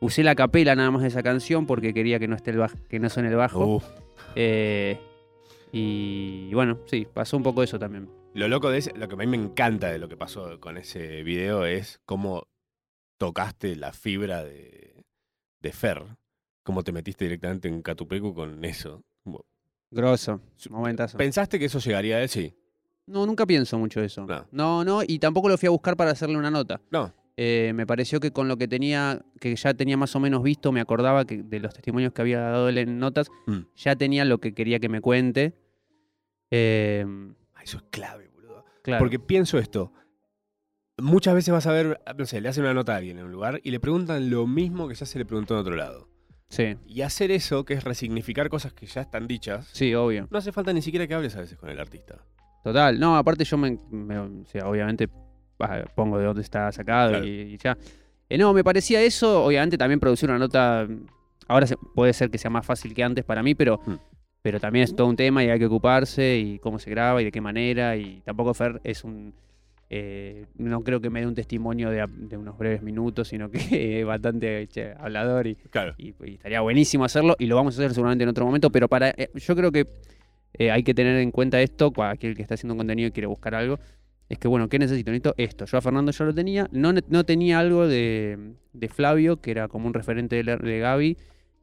[0.00, 2.86] Usé la capela nada más de esa canción porque quería que no esté el baj-
[2.88, 3.66] que no suene el bajo.
[3.76, 3.82] Uh,
[4.36, 4.96] Eh,
[5.72, 8.08] y bueno, sí, pasó un poco eso también.
[8.34, 10.76] Lo loco de ese, lo que a mí me encanta de lo que pasó con
[10.78, 12.44] ese video es cómo
[13.18, 15.04] tocaste la fibra de,
[15.60, 16.02] de Fer.
[16.62, 19.02] Cómo te metiste directamente en Catupecu con eso.
[19.90, 20.40] Grosso,
[20.70, 21.16] momentazo.
[21.18, 22.28] ¿Pensaste que eso llegaría a él?
[22.28, 22.54] Sí.
[23.06, 24.26] No, nunca pienso mucho eso.
[24.26, 24.46] No.
[24.52, 26.80] No, no, y tampoco lo fui a buscar para hacerle una nota.
[26.90, 27.12] No.
[27.38, 30.72] Eh, me pareció que con lo que tenía, que ya tenía más o menos visto,
[30.72, 33.58] me acordaba que de los testimonios que había dado él en notas, Mm.
[33.76, 35.54] ya tenía lo que quería que me cuente.
[36.50, 37.06] Eh,
[37.54, 38.64] Ah, Eso es clave, boludo.
[38.82, 38.98] claro.
[39.00, 39.92] Porque pienso esto.
[41.00, 43.32] Muchas veces vas a ver, no sé, le hacen una nota a alguien en un
[43.32, 46.08] lugar y le preguntan lo mismo que ya se le preguntó en otro lado.
[46.48, 50.26] Sí, Y hacer eso, que es resignificar cosas que ya están dichas, sí, obvio.
[50.30, 52.16] no hace falta ni siquiera que hables a veces con el artista.
[52.64, 52.98] Total.
[52.98, 55.08] No, aparte yo me, me- o sea, obviamente
[55.94, 57.26] pongo de dónde está sacado Claro.
[57.26, 57.76] y, y ya.
[58.30, 60.86] Eh, no, me parecía eso, obviamente también producir una nota,
[61.48, 63.96] ahora se- puede ser que sea más fácil que antes para mí, pero, Hmm.
[64.42, 67.26] pero también es todo un tema y hay que ocuparse y cómo se graba y
[67.26, 69.34] de qué manera y tampoco Fer es un...
[69.90, 72.04] eh, no creo que me dé un testimonio de,
[72.36, 73.58] unos breves minutos, sino que
[74.00, 75.94] es bastante che, hablador y, Claro.
[75.96, 78.88] y, y estaría buenísimo hacerlo y lo vamos a hacer seguramente en otro momento, pero
[78.88, 79.86] para eh, yo creo que
[80.54, 83.26] eh, hay que tener en cuenta esto, cualquier que está haciendo un contenido y quiere
[83.26, 83.78] buscar algo,
[84.28, 85.10] es que bueno, ¿qué necesito?
[85.10, 85.64] Necesito esto.
[85.64, 89.68] Yo a Fernando ya lo tenía, no, no tenía algo de, de Flavio, que era
[89.68, 91.16] como un referente de, de Gaby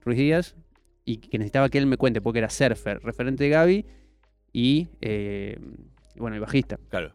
[0.03, 0.55] Ruiz Díaz,
[1.03, 3.85] y que necesitaba que él me cuente, porque era surfer, referente de Gaby
[4.51, 4.88] y,
[6.17, 6.79] bueno, y bajista.
[6.89, 7.13] Claro.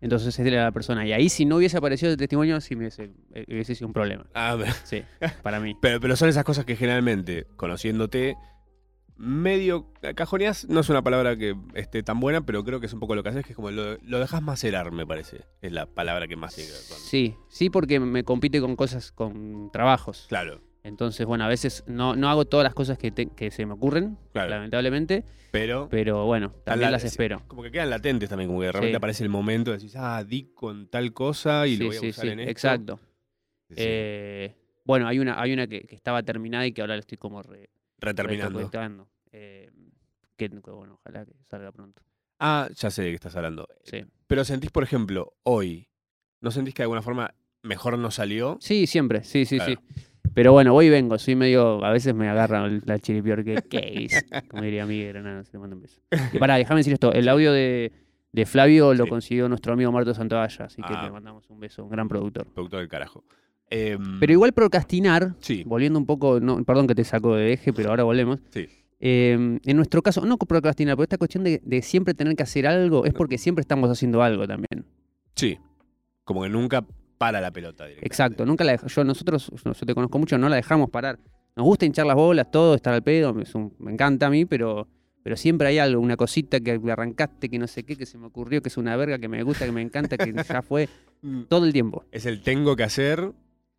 [0.00, 1.06] Entonces era la persona.
[1.06, 3.92] Y ahí si no hubiese aparecido el testimonio, sí me hubiese, eh, hubiese sido un
[3.92, 4.26] problema.
[4.34, 5.02] Ah, Sí,
[5.42, 5.74] para mí.
[5.80, 8.36] pero, pero son esas cosas que generalmente, conociéndote,
[9.16, 13.00] medio cajoneás, no es una palabra que esté tan buena, pero creo que es un
[13.00, 15.44] poco lo que haces, que es como lo, lo dejas macerar, me parece.
[15.62, 16.98] Es la palabra que más tiene que ver con.
[16.98, 20.26] Sí, sí, porque me compite con cosas, con trabajos.
[20.28, 23.66] Claro, Entonces, bueno, a veces no, no hago todas las cosas que, te- que se
[23.66, 24.50] me ocurren, claro.
[24.50, 27.42] lamentablemente, Pero pero bueno, también la- las espero.
[27.48, 28.96] como que quedan latentes también, como que de repente Sí.
[28.96, 32.00] aparece el momento de decir, ah, di con tal cosa y sí, lo voy a
[32.00, 32.50] sí, usar en esto.
[32.50, 33.00] exacto.
[33.70, 37.18] Eh, bueno, hay una, hay una que, que estaba terminada y que ahora la estoy
[37.18, 37.68] como re,
[37.98, 38.70] Reterminando.
[39.32, 39.70] Eh,
[40.36, 42.00] que, bueno, ojalá que salga pronto.
[42.38, 43.66] Ah, ya sé de qué estás hablando.
[43.82, 45.88] Sí, Pero sentís, por ejemplo, hoy,
[46.40, 48.58] ¿no sentís que de alguna forma mejor no salió?
[48.60, 49.80] sí siempre, sí, sí, Claro.
[49.82, 50.05] sí.
[50.36, 54.04] Pero bueno, voy y vengo, soy medio, a veces me agarra la chiripior que, ¿qué
[54.04, 54.22] es?
[54.48, 56.02] Como diría Miguel Granado, se le manda un beso.
[56.30, 57.90] Y pará, déjame decir esto, el audio de,
[58.32, 59.10] de Flavio lo Sí.
[59.10, 61.04] consiguió nuestro amigo Marto Santavalla, así que Ah.
[61.06, 62.46] le mandamos un beso, un gran productor.
[62.52, 63.24] Productor del carajo.
[63.70, 67.72] Em, Pero igual procrastinar, Sí, volviendo un poco, no, perdón que te saco de eje,
[67.72, 68.38] pero ahora volvemos.
[68.50, 68.68] Sí.
[69.00, 72.66] Eh, en nuestro caso, no procrastinar, pero esta cuestión de, de siempre tener que hacer
[72.66, 74.84] algo es porque siempre estamos haciendo algo también.
[75.34, 75.58] sí.
[76.24, 76.84] Como que nunca
[77.18, 78.06] para la pelota directamente.
[78.06, 81.18] Exacto, nunca la yo nosotros, yo te conozco mucho, no la dejamos parar.
[81.56, 84.86] Nos gusta hinchar las bolas, todo, estar al pedo, un- me encanta a mí, pero,
[85.22, 88.26] pero siempre hay algo, una cosita que arrancaste, que no sé qué, que se me
[88.26, 90.88] ocurrió, que es una verga, que me gusta, que me encanta, que ya fue
[91.22, 92.04] Mm, todo el tiempo.
[92.12, 93.32] Es el tengo que hacer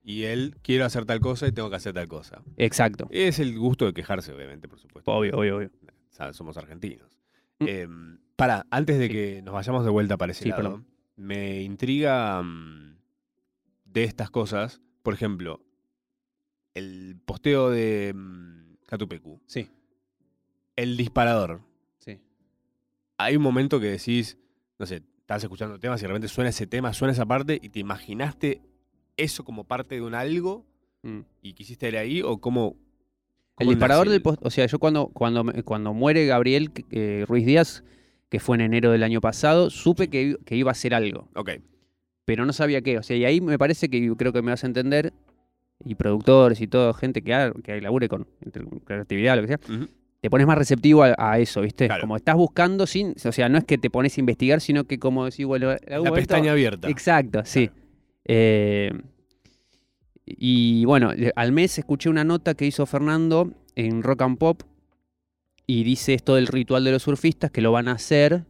[0.04, 2.42] y él quiero hacer tal cosa y tengo que hacer tal cosa.
[2.58, 3.08] Exacto.
[3.12, 5.12] Es el gusto de quejarse, obviamente, por supuesto.
[5.12, 5.70] Obvio, obvio, obvio.
[6.10, 7.20] O sea, somos argentinos.
[7.60, 7.66] Mm.
[7.68, 7.88] Eh,
[8.36, 9.14] para, antes de Sí.
[9.14, 10.86] que nos vayamos de vuelta para ese Sí, lado, perdón.
[11.16, 12.97] me intriga mm,
[14.00, 15.62] de estas cosas, por ejemplo,
[16.74, 19.70] el posteo de mm, Catupecu, Sí,
[20.76, 21.62] el disparador.
[22.00, 22.20] sí.
[23.18, 24.38] Hay un momento que decís,
[24.78, 27.70] no sé, estás escuchando temas y de repente suena ese tema, suena esa parte y
[27.70, 28.62] te imaginaste
[29.18, 30.66] eso como parte de un algo
[31.04, 31.20] Mm.
[31.44, 32.76] y quisiste ir ahí o cómo...
[33.60, 37.46] El disparador del el- post, o sea, yo cuando, cuando, cuando muere Gabriel eh, Ruiz
[37.46, 37.84] Díaz,
[38.30, 41.52] que fue en enero del año pasado, supe que, que iba a hacer algo, Ok,
[42.28, 42.98] pero no sabía qué.
[42.98, 45.14] O sea, y ahí me parece que creo que me vas a entender,
[45.86, 48.28] y productores y todo, gente que, ha- que labure con
[48.84, 49.60] creatividad, lo que sea,
[50.20, 51.86] te pones más receptivo a, a eso, ¿viste?
[51.86, 52.02] Claro.
[52.02, 55.00] Como estás buscando sin, o sea, no es que te pones a investigar, sino que
[55.00, 56.90] como decís, bueno, en algún la pestaña abierta.
[56.90, 57.68] Exacto, sí.
[57.68, 57.82] Claro.
[58.26, 58.92] Eh,
[60.26, 64.64] y bueno, eh, al mes escuché una nota que hizo Fernando en Rock and Pop
[65.66, 68.44] y dice esto del ritual de los surfistas que lo van a hacer.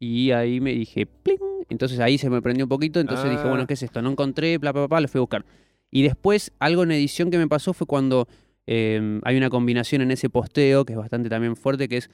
[0.00, 1.38] Y ahí me dije, ¡pling!
[1.68, 3.00] Entonces ahí se me prendió un poquito.
[3.00, 3.48] Entonces dije, Ah.
[3.48, 4.00] bueno, ¿qué es esto?
[4.02, 5.44] No encontré, bla, bla, bla, lo fui a buscar.
[5.90, 8.28] Y después, algo en edición que me pasó fue cuando
[8.66, 12.10] eh, hay una combinación en ese posteo que es bastante también fuerte, que es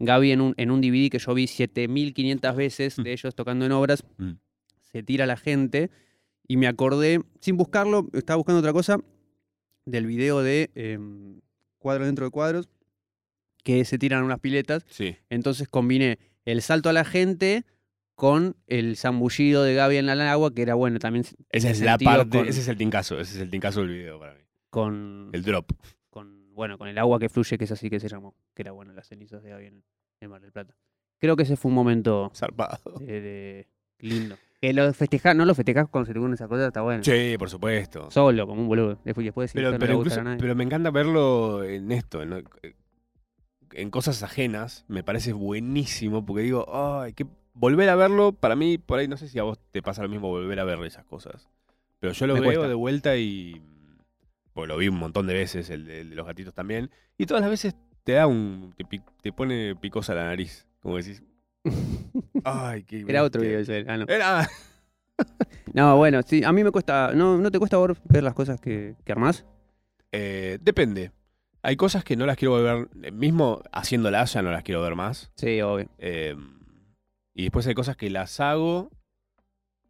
[0.00, 3.72] Gaby en un, en un DVD que yo vi 7500 veces de ellos tocando en
[3.72, 4.32] obras Mm.
[4.80, 5.90] se tira la gente
[6.48, 8.98] y me acordé, sin buscarlo, estaba buscando otra cosa,
[9.86, 11.40] del video de em,
[11.78, 12.68] Cuadros dentro de cuadros,
[13.62, 14.84] que se tiran unas piletas.
[14.88, 15.16] Sí.
[15.30, 17.64] Entonces combiné el salto a la gente
[18.20, 21.24] con el zambullido de Gaby en el agua, que era bueno también.
[21.48, 24.18] Esa es la parte, con- ese es el tincazo, ese es el tincazo del video
[24.18, 24.40] para mí.
[24.68, 25.70] Con, El drop.
[26.10, 28.72] con, bueno, con el agua que fluye, que es así que se llamó, que era
[28.72, 29.84] bueno, las cenizas de Gaby en,
[30.20, 30.76] en Mar del Plata.
[31.18, 32.98] Creo que ese fue un momento Zarpado.
[33.00, 33.68] de, de-
[34.00, 34.36] lindo.
[34.60, 37.02] Que lo festejás, no lo festejás cuando se te ocurren esas cosas, está bueno.
[37.02, 38.10] Sí, por supuesto.
[38.10, 38.98] Solo, como un boludo.
[39.02, 40.40] Después, después Pero, pero, incluso- a nadie.
[40.40, 42.44] pero me encanta verlo en esto, en,
[43.72, 44.84] en cosas ajenas.
[44.88, 46.66] Me parece buenísimo porque digo,
[47.00, 47.26] ay, que
[47.60, 50.08] volver a verlo, para mí, por ahí no sé si a vos te pasa lo
[50.08, 51.48] mismo volver a ver esas cosas.
[51.98, 52.68] Pero yo lo Me veo cuesta.
[52.68, 53.62] de vuelta y.
[54.54, 56.90] Pues lo vi un montón de veces, el de, el de los gatitos también.
[57.18, 58.74] Y todas las veces te da un.
[58.76, 58.84] te,
[59.22, 60.66] te pone picosa la nariz.
[60.80, 61.22] Como decís.
[62.44, 63.04] Ay, qué.
[63.06, 63.58] Era otro bestia".
[63.60, 63.90] video ese.
[63.90, 64.04] Ah, no.
[64.08, 64.48] Era.
[65.74, 67.12] No, bueno, sí, a mí me cuesta.
[67.14, 67.76] ¿No, no te cuesta
[68.08, 69.44] ver las cosas que, que armás?
[70.12, 71.12] Eh, depende.
[71.62, 72.88] Hay cosas que no las quiero volver.
[73.02, 75.30] eh, Mismo haciéndolas ya no las quiero ver más.
[75.36, 75.88] Sí, obvio.
[75.98, 76.34] Eh,
[77.34, 78.90] y después hay cosas que las hago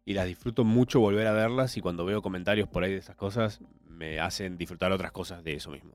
[0.05, 1.77] y las disfruto mucho volver a verlas.
[1.77, 5.53] Y cuando veo comentarios por ahí de esas cosas, me hacen disfrutar otras cosas de
[5.53, 5.93] eso mismo.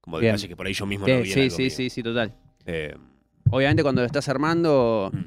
[0.00, 0.32] Como Bien.
[0.32, 1.70] detalles que por ahí yo mismo Sí, no vi sí, sí, mío.
[1.70, 2.34] sí, sí, total.
[2.66, 2.94] Eh,
[3.50, 5.24] Obviamente cuando lo estás armando, Mm.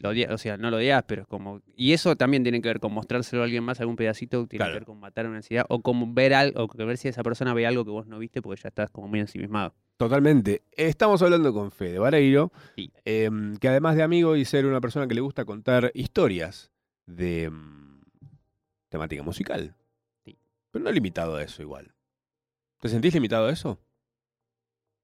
[0.00, 1.60] lo odias, o sea, no lo odias, pero es como...
[1.76, 4.72] Y eso también tiene que ver con mostrárselo a alguien más, algún pedacito, tiene Claro.
[4.72, 7.54] que ver con matar una ansiedad, o con ver algo, o ver si esa persona
[7.54, 9.74] ve algo que vos no viste, porque ya estás como muy ensimismado.
[9.96, 10.62] Totalmente.
[10.72, 12.90] Estamos hablando con Fede Vareiro, Sí.
[13.04, 13.30] eh,
[13.60, 16.72] que además de amigo y ser una persona que le gusta contar historias
[17.06, 18.00] de mm,
[18.88, 19.74] temática musical.
[20.24, 20.38] Sí.
[20.70, 21.94] Pero no limitado a eso igual.
[22.80, 23.78] ¿Te sentís limitado a eso?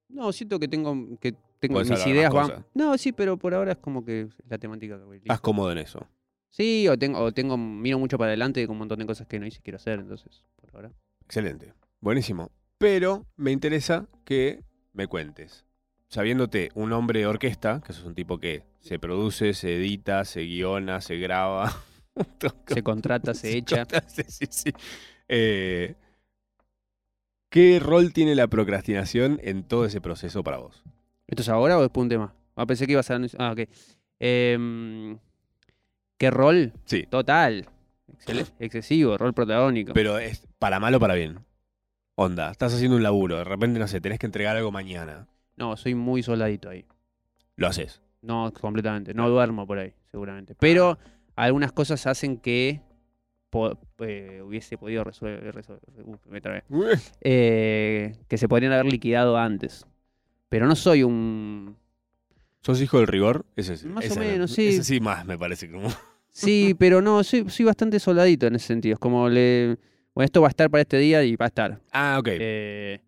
[0.09, 2.67] No, siento que tengo que tengo Podés mis ideas van.
[2.75, 5.19] No, sí, pero por ahora es como que la temática que voy.
[5.19, 6.07] ¿Estás cómodo en eso?
[6.49, 9.39] Sí, o tengo, o tengo, miro mucho para adelante con un montón de cosas que
[9.39, 10.93] no hice y quiero hacer, entonces, por ahora.
[11.25, 11.73] Excelente.
[12.01, 12.51] Buenísimo.
[12.79, 15.65] Pero me interesa que me cuentes.
[16.09, 20.41] Sabiéndote un hombre de orquesta, que sos un tipo que se produce, se edita, se
[20.43, 21.73] guiona, se graba.
[22.67, 23.87] Se contrata, se echa.
[24.09, 24.73] Sí, sí, sí.
[25.29, 25.95] Eh,
[27.49, 30.83] ¿Qué rol tiene la procrastinación en todo ese proceso para vos?
[31.29, 32.35] ¿Esto es ahora o después un tema?
[32.57, 33.19] Ah, pensé que ibas a.
[33.39, 33.61] Ah, ok.
[34.19, 35.19] Em,
[36.19, 36.73] ¿Qué rol?
[36.85, 37.05] Sí.
[37.09, 37.67] Total.
[38.19, 39.93] Excel- excesivo, rol protagónico.
[39.95, 41.39] Pero es para mal o para bien.
[42.23, 45.27] Onda, estás haciendo un laburo, de repente, no sé, tenés que entregar algo mañana.
[45.57, 46.85] No, soy muy soldadito ahí.
[47.57, 48.03] Lo haces.
[48.21, 49.15] No, completamente.
[49.15, 50.55] No duermo por ahí, seguramente.
[50.61, 50.99] Pero
[51.35, 52.83] algunas cosas hacen que
[53.49, 55.65] po- eh, hubiese podido resolver.
[56.29, 56.65] me trabé.
[57.23, 59.87] Eh, que se podrían haber liquidado antes.
[60.51, 61.75] Pero no soy un.
[62.61, 63.47] ¿Sos hijo del rigor?
[63.57, 64.69] Ese es, Más o menos, sí.
[64.69, 65.89] Ese sí más me parece como...
[66.29, 68.93] Sí, pero no, soy, soy bastante soldadito en ese sentido.
[68.93, 69.79] Es como le.
[70.21, 71.79] Bueno, esto va a estar para este día y va a estar.
[71.93, 72.29] Ah, ok.
[72.33, 73.01] Eh,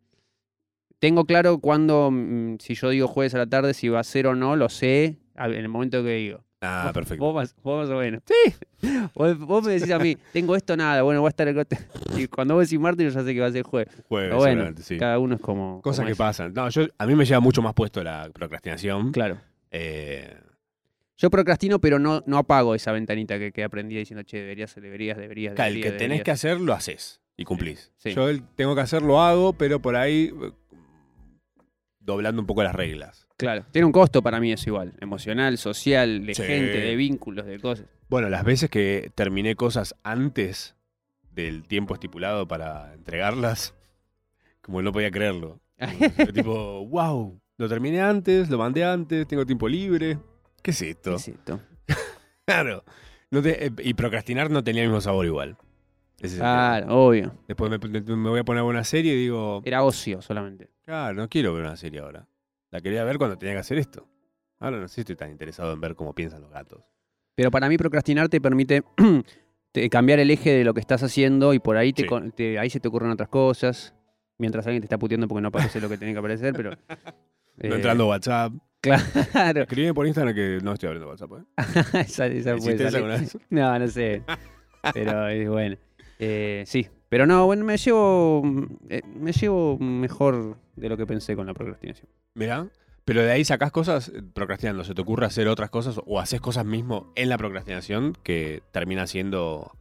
[0.98, 4.26] tengo claro cuando, mm, si yo digo jueves a la tarde, si va a ser
[4.26, 6.42] o no, lo sé en el momento que digo.
[6.62, 7.22] ah, Vos- perfecto.
[7.22, 8.22] Vos más, vos más o menos.
[8.24, 8.54] Sí.
[9.14, 11.66] Vos, vos me decís a mí, tengo esto, nada, bueno, va a estar el.
[12.16, 13.94] Y cuando vos decís martes, yo ya sé que va a ser jueves.
[14.08, 14.96] Jueves, Pero bueno, seguramente, sí.
[14.96, 15.82] cada uno es como.
[15.82, 16.18] Cosas como que es.
[16.18, 16.54] pasan.
[16.54, 19.12] No, yo, a mí me lleva mucho más puesto la procrastinación.
[19.12, 19.36] Claro.
[19.70, 20.34] Eh,
[21.18, 25.16] Yo procrastino, pero no, no apago esa ventanita que, que aprendí diciendo, che, deberías, deberías,
[25.18, 25.54] deberías.
[25.54, 26.24] Claro, el que deberías, tenés deberías".
[26.24, 27.92] que hacer, lo haces y cumplís.
[27.98, 28.12] Sí.
[28.12, 30.50] Yo el tengo que hacer, lo hago, pero por ahí eh,
[32.00, 33.26] doblando un poco las reglas.
[33.36, 36.42] Claro, tiene un costo para mí eso igual, emocional, social, de Sí.
[36.42, 37.86] gente, de vínculos, de cosas.
[38.08, 40.74] Bueno, las veces que terminé cosas antes
[41.30, 43.74] del tiempo estipulado para entregarlas,
[44.60, 45.60] como no podía creerlo.
[46.34, 50.18] Tipo, wow, lo terminé antes, lo mandé antes, tengo tiempo libre.
[50.62, 51.14] ¿Qué es ¿Qué esto?
[51.16, 51.60] es esto?
[52.44, 52.84] Claro.
[53.30, 55.56] No te- eh, y procrastinar no tenía el mismo sabor igual.
[56.18, 56.52] Ese es el tema.
[56.78, 57.34] Claro, obvio.
[57.48, 57.78] Después me,
[58.16, 60.70] me voy a poner a ver una serie y digo, Era ocio solamente.
[60.84, 62.26] claro, no quiero ver una serie ahora.
[62.70, 64.06] La quería ver cuando tenía que hacer esto.
[64.58, 66.82] Ahora no sé si estoy tan interesado en ver cómo piensan los gatos.
[67.34, 68.82] Pero para mí procrastinar te permite
[69.72, 72.08] te- cambiar el eje de lo que estás haciendo y por ahí, te, Sí.
[72.08, 73.94] con- te- ahí se te ocurren otras cosas.
[74.38, 76.70] Mientras alguien te está puteando porque no aparece lo que tiene que aparecer, pero...
[77.58, 78.52] No eh, entrando a WhatsApp.
[78.82, 79.62] Claro.
[79.62, 81.30] Escribime por Instagram que no estoy abriendo WhatsApp.
[81.32, 81.44] ¿eh?
[82.00, 83.28] esa, esa puede ¿Hiciste eso salir.
[83.50, 84.22] No, no sé.
[84.92, 85.76] Pero es bueno.
[86.18, 86.88] Eh, sí.
[87.08, 88.42] Pero no, bueno, me llevo.
[88.88, 92.08] eh, me llevo mejor de lo que pensé con la procrastinación.
[92.34, 92.66] Mirá.
[93.04, 94.82] Pero de ahí sacás cosas eh, procrastinando.
[94.84, 99.06] ¿Se te ocurre hacer otras cosas o haces cosas mismo en la procrastinación que termina
[99.06, 99.72] siendo,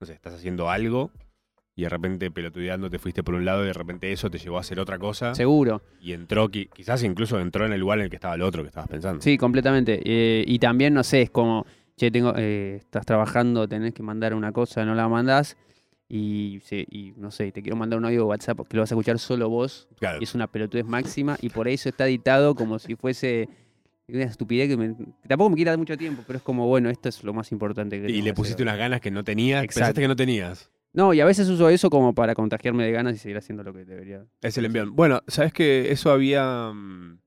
[0.00, 1.10] no sé, estás haciendo algo
[1.74, 4.58] y de repente pelotudeando te fuiste por un lado y de repente eso te llevó
[4.58, 5.82] a hacer otra cosa Seguro.
[6.00, 8.62] y entró, qui- quizás incluso entró en el lugar en el que estaba el otro
[8.62, 9.22] que estabas pensando.
[9.22, 10.00] Sí, completamente.
[10.04, 11.64] Eh, y también, no sé, es como,
[11.96, 15.56] che, tengo, eh, estás trabajando, tenés que mandar una cosa, no la mandás.
[16.14, 18.92] Y, se- y no sé, te quiero mandar un audio de WhatsApp que lo vas
[18.92, 19.88] a escuchar solo vos.
[19.98, 20.18] Claro.
[20.20, 21.38] Y es una pelotudez máxima.
[21.40, 23.48] Y por eso está editado como si fuese
[24.08, 24.94] una estupidez que, me-
[25.26, 28.10] tampoco me dar mucho tiempo, pero es como, bueno, esto es lo más importante que
[28.12, 28.66] Y le pusiste hacer.
[28.66, 29.78] unas ganas que no tenías, Exacto.
[29.80, 30.70] pensaste que no tenías.
[30.92, 33.72] No, y a veces uso eso como para contagiarme de ganas y seguir haciendo lo
[33.72, 34.26] que debería.
[34.42, 34.94] Es el envión.
[34.94, 37.18] Bueno, sabes que eso había mm,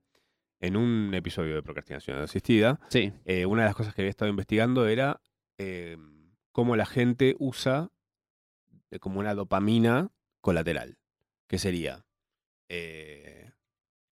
[0.60, 2.78] en un episodio de procrastinación asistida.
[2.88, 5.20] Sí, eh, una de las cosas que había estado investigando era
[5.58, 5.96] eh,
[6.52, 7.90] cómo la gente usa
[8.90, 10.98] eh, como una dopamina colateral.
[11.48, 12.04] Que sería
[12.68, 13.52] eh,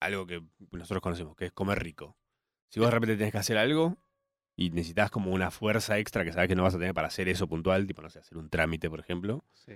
[0.00, 2.16] algo que nosotros conocemos, que es comer rico.
[2.68, 3.98] Si vos de repente tenés que hacer algo
[4.59, 7.29] y necesitas como una fuerza extra que sabes que no vas a tener para hacer
[7.29, 9.75] eso puntual, tipo, no sé, hacer un trámite, por ejemplo, sí.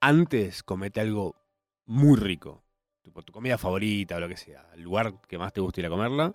[0.00, 1.36] antes comete algo
[1.84, 2.64] muy rico,
[3.02, 5.86] tipo tu comida favorita o lo que sea, el lugar que más te gusta ir
[5.86, 6.34] a comerla,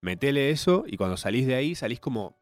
[0.00, 2.38] metele eso y cuando salís de ahí salís como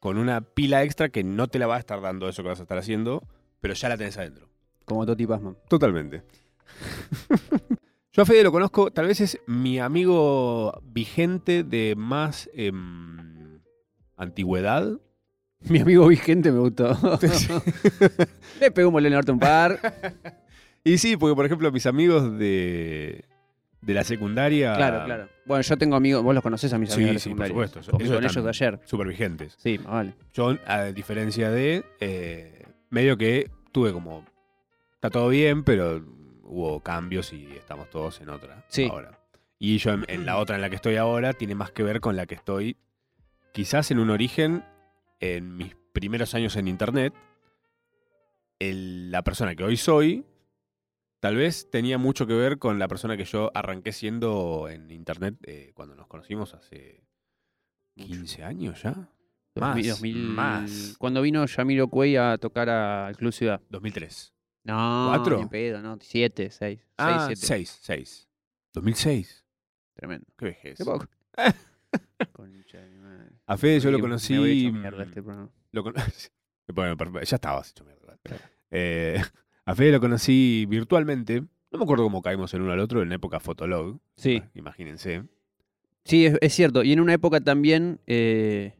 [0.00, 2.58] con una pila extra que no te la va a estar dando eso que vas
[2.58, 3.22] a estar haciendo,
[3.60, 4.48] pero ya la tenés adentro.
[4.84, 5.56] Como Toti Pasman.
[5.68, 6.24] Totalmente.
[8.12, 13.33] Yo a Fede lo conozco, tal vez es mi amigo vigente de más em,
[14.16, 14.88] antigüedad.
[15.68, 16.94] Mi amigo vigente me gustó.
[17.20, 17.48] Sí.
[18.60, 19.80] Le pegó un norte un par.
[20.82, 23.24] Y sí, porque por ejemplo mis amigos de,
[23.80, 24.74] de la secundaria...
[24.76, 25.28] Claro, claro.
[25.46, 27.48] Bueno, yo tengo amigos, vos los conocés a mis Sí, amigos de la sí, por
[27.48, 27.80] supuesto.
[27.80, 28.80] Eso con ellos de ayer.
[28.84, 29.54] Súper vigentes.
[29.58, 30.14] Sí, más vale.
[30.34, 34.24] Yo, a diferencia de, eh, medio que tuve como,
[34.94, 36.04] está todo bien, pero
[36.42, 38.88] hubo cambios y estamos todos en otra Sí.
[38.90, 39.18] ahora.
[39.58, 42.00] Y yo en, en la otra en la que estoy ahora tiene más que ver
[42.00, 42.76] con la que estoy,
[43.54, 44.62] quizás en un origen,
[45.20, 47.14] en mis primeros años en Internet,
[48.58, 50.26] el- la persona que hoy soy,
[51.20, 55.36] tal vez tenía mucho que ver con la persona que yo arranqué siendo en Internet
[55.44, 57.06] eh, cuando nos conocimos hace
[57.96, 58.90] 15 años ya.
[59.56, 60.96] Más, 2000, 2000 más.
[60.98, 63.60] Cuando vino Yamiro Cuey a tocar al Club Ciudad.
[63.70, 64.34] 2003.
[64.64, 65.38] No, ¿Cuatro?
[65.38, 65.96] ni pedo, no.
[66.00, 66.80] Siete, seis.
[66.96, 67.64] Ah, seis, siete.
[67.66, 68.28] 6, 6.
[68.72, 69.44] 2006.
[69.94, 70.26] Tremendo.
[70.36, 70.76] Qué vejez.
[70.78, 71.06] Qué poco.
[72.32, 72.98] Concha de.
[73.46, 74.34] A Fede yo lo Me- conocí.
[74.38, 75.50] Me hecho mierda este programa.
[75.72, 75.94] lo con-
[76.74, 78.18] Bueno, perfecto, ya estabas hecho mierda.
[78.70, 79.20] Eh,
[79.66, 81.42] a Fede lo conocí virtualmente.
[81.70, 83.98] No me acuerdo cómo caímos el uno al otro en época Fotolog.
[84.16, 85.24] Sí, Imagínense.
[86.04, 86.82] sí, es, es cierto.
[86.82, 88.00] Y en una época también.
[88.06, 88.74] eh,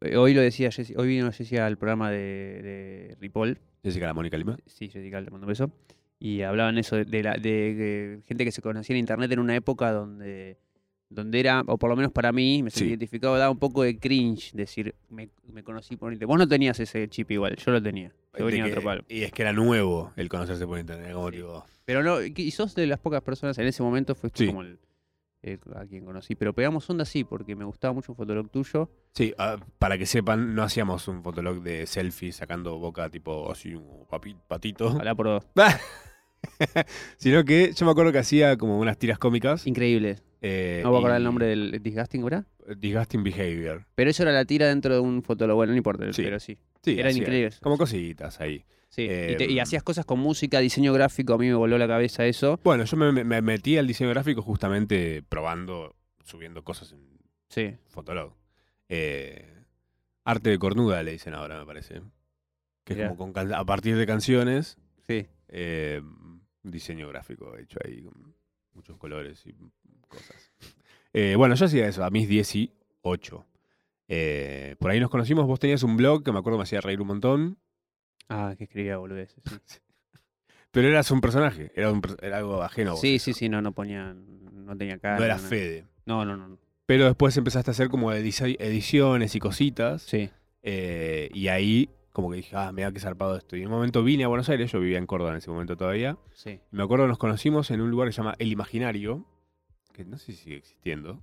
[0.00, 3.58] eh, hoy lo decía Jessy, hoy vino Jessy al programa de, de Ripoll.
[3.84, 4.56] Jessica la Mónica Lima.
[4.66, 5.70] Sí, Jessica, le mando un beso.
[6.18, 9.54] Y hablaban eso de, de la, de, gente que se conocía en internet en una
[9.56, 10.56] época donde,
[11.14, 12.88] donde era, o por lo menos para mí, me sentí Sí.
[12.90, 16.28] identificado, daba un poco de cringe decir, me, me conocí por internet.
[16.28, 18.12] Vos no tenías ese chip igual, yo lo tenía.
[18.38, 19.04] Yo venía que- otro palo.
[19.08, 21.12] y es que era nuevo el conocerse por internet.
[21.12, 21.36] Como Sí.
[21.36, 24.46] tipo, Pero no, y sos de las pocas personas, en ese momento fuiste Sí.
[24.46, 24.78] como el,
[25.74, 26.34] a quien conocí.
[26.36, 28.88] Pero pegamos onda sí, porque me gustaba mucho un fotolog tuyo.
[29.14, 33.74] Sí, ah, para que sepan, no hacíamos un fotolog de selfie sacando boca tipo así,
[33.74, 34.86] un papi- patito.
[34.86, 35.44] Ojalá por dos.
[37.16, 39.66] Sino que yo me acuerdo que hacía como unas tiras cómicas.
[39.66, 40.16] Increíble.
[40.42, 42.44] Eh, No voy a acordar el nombre del Disgusting, ¿verdad?
[42.76, 43.86] Disgusting Behavior.
[43.94, 45.56] Pero eso era la tira dentro de un fotolog.
[45.56, 46.22] Bueno, no importa, Sí.
[46.22, 46.58] pero sí.
[46.82, 47.60] Sí, Eran increíbles.
[47.60, 48.64] Como cositas ahí.
[48.88, 51.78] Sí, y, te- y Em, hacías cosas con música, diseño gráfico, a mí me voló
[51.78, 52.60] la cabeza eso.
[52.62, 57.00] Bueno, yo me, me- me metí al diseño gráfico justamente probando, subiendo cosas en
[57.48, 57.74] Sí.
[57.86, 58.34] Fotolog.
[58.88, 59.48] Eh,
[60.24, 62.02] arte de cornuda le dicen ahora, me parece.
[62.84, 64.76] Que es como con a partir de canciones,
[65.06, 65.26] Sí.
[65.48, 68.34] eh, un diseño gráfico hecho ahí con
[68.74, 69.54] muchos colores y
[70.12, 70.52] cosas.
[71.12, 73.46] Eh, bueno, yo hacía eso a mis 18.
[74.08, 77.00] Eh, por ahí nos conocimos, vos tenías un blog que me acuerdo me hacía reír
[77.00, 77.58] un montón,
[78.28, 79.42] Ah, que escribía boludeces.
[79.64, 79.78] Sí,
[80.70, 83.00] pero eras un personaje, era, un era algo ajeno a vos.
[83.00, 85.18] sí, sí, sí, no, no ponía, no tenía cara.
[85.18, 85.38] no era.
[85.38, 85.84] Fede.
[86.06, 86.48] No, no, no.
[86.48, 86.58] no.
[86.86, 90.02] Pero después empezaste a hacer como edici- ediciones y cositas.
[90.02, 90.30] Sí.
[90.62, 93.56] eh, y ahí como que dije, ah, mira qué zarpado esto.
[93.56, 95.76] Y en un momento vine a Buenos Aires, yo vivía en Córdoba en ese momento
[95.76, 96.18] todavía.
[96.34, 96.60] Sí.
[96.70, 99.24] Y me acuerdo que nos conocimos en un lugar que se llama El Imaginario,
[99.92, 101.22] que no sé si sigue existiendo.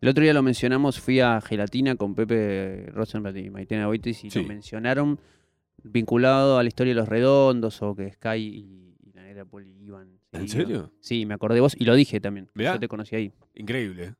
[0.00, 4.30] El otro día lo mencionamos, fui a Gelatina con Pepe Rosenblatt y Maitena Boitis y
[4.30, 4.42] Sí.
[4.42, 5.20] lo mencionaron
[5.84, 9.70] vinculado a la historia de los redondos o que Sky y, y la negra Poli
[9.84, 10.18] iban.
[10.32, 10.92] ¿En serio?
[11.00, 12.48] Sí, me acordé de vos y lo dije también.
[12.54, 12.74] Mirá.
[12.74, 13.32] Yo te conocí ahí.
[13.54, 14.14] Increíble.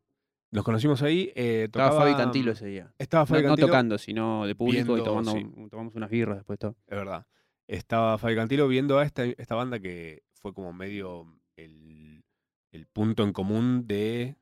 [0.50, 1.32] Nos conocimos ahí.
[1.34, 2.92] eh, Estaba Fabi Cantilo ese día.
[2.98, 3.66] Estaba No, Fabi no Cantilo.
[3.68, 5.46] tocando, sino de público y tomando, sí.
[5.70, 6.76] tomamos unas birras después todo.
[6.86, 7.26] Es verdad.
[7.66, 12.11] Estaba Fabi Cantilo viendo a esta, esta banda que fue como medio el,
[12.72, 14.36] el punto en común de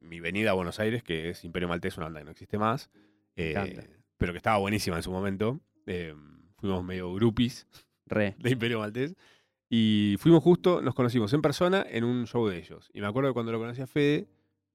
[0.00, 2.90] mi venida a Buenos Aires, que es Imperio Maltés, una banda que no existe más,
[3.36, 3.86] eh,
[4.18, 5.60] pero que estaba buenísima en su momento.
[5.86, 6.14] Eh,
[6.58, 7.66] fuimos medio groupies
[8.06, 8.34] Re.
[8.38, 9.14] de Imperio Maltés.
[9.70, 12.90] Y fuimos justo, nos conocimos en persona en un show de ellos.
[12.92, 14.26] Y me acuerdo que cuando lo conocí a Fede,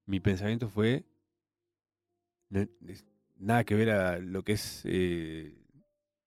[0.06, 1.06] mi pensamiento fue.
[2.50, 3.06] "No- es-
[3.38, 5.56] nada que ver a lo que es eh,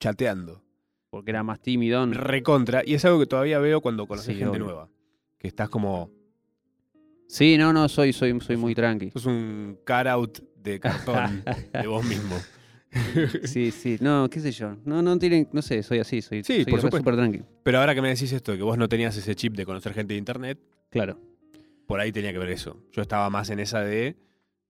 [0.01, 0.63] chateando.
[1.11, 2.07] Porque era más tímido.
[2.07, 2.83] Recontra.
[2.87, 4.65] Y es algo que todavía veo cuando conoces Sí, gente obvio.
[4.65, 4.89] nueva.
[5.39, 6.11] Que estás como.
[7.33, 9.11] Sí, no, no, soy, soy, soy muy tranqui.
[9.11, 11.43] Sos un cut out de cartón
[11.73, 12.37] de vos mismo.
[13.45, 14.77] Sí, sí, no, qué sé yo.
[14.85, 17.11] No, no tienen, no sé, soy así, soy, Sí, soy por supuesto.
[17.17, 17.41] tranqui.
[17.63, 20.13] Pero ahora que me decís esto, que vos no tenías ese chip de conocer gente
[20.13, 20.59] de internet,
[20.91, 21.19] Claro.
[21.87, 22.77] por ahí tenía que ver eso.
[22.93, 24.17] Yo estaba más en esa de,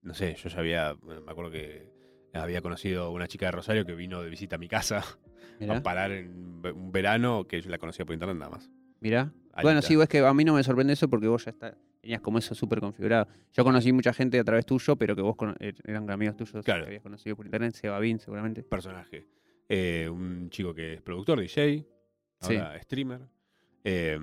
[0.02, 1.90] no sé, yo ya había, me acuerdo que
[2.32, 5.02] había conocido una chica de Rosario que vino de visita a mi casa
[5.58, 8.70] Mirá, a parar en un verano que yo la conocía por internet nada más.
[9.00, 9.32] mirá.
[9.62, 12.20] Bueno, sí, es que a mí no me sorprende eso porque vos ya está, tenías
[12.20, 13.28] como eso súper configurado.
[13.52, 16.82] Yo conocí mucha gente a través tuyo, pero que vos eh, eran amigos tuyos Claro.
[16.82, 18.62] que habías conocido por internet, Seba Bin seguramente.
[18.64, 19.24] Personaje.
[19.68, 21.86] Eh, un chico que es productor, DJ,
[22.40, 22.56] Sí.
[22.56, 23.20] ahora streamer.
[23.84, 24.18] Eh,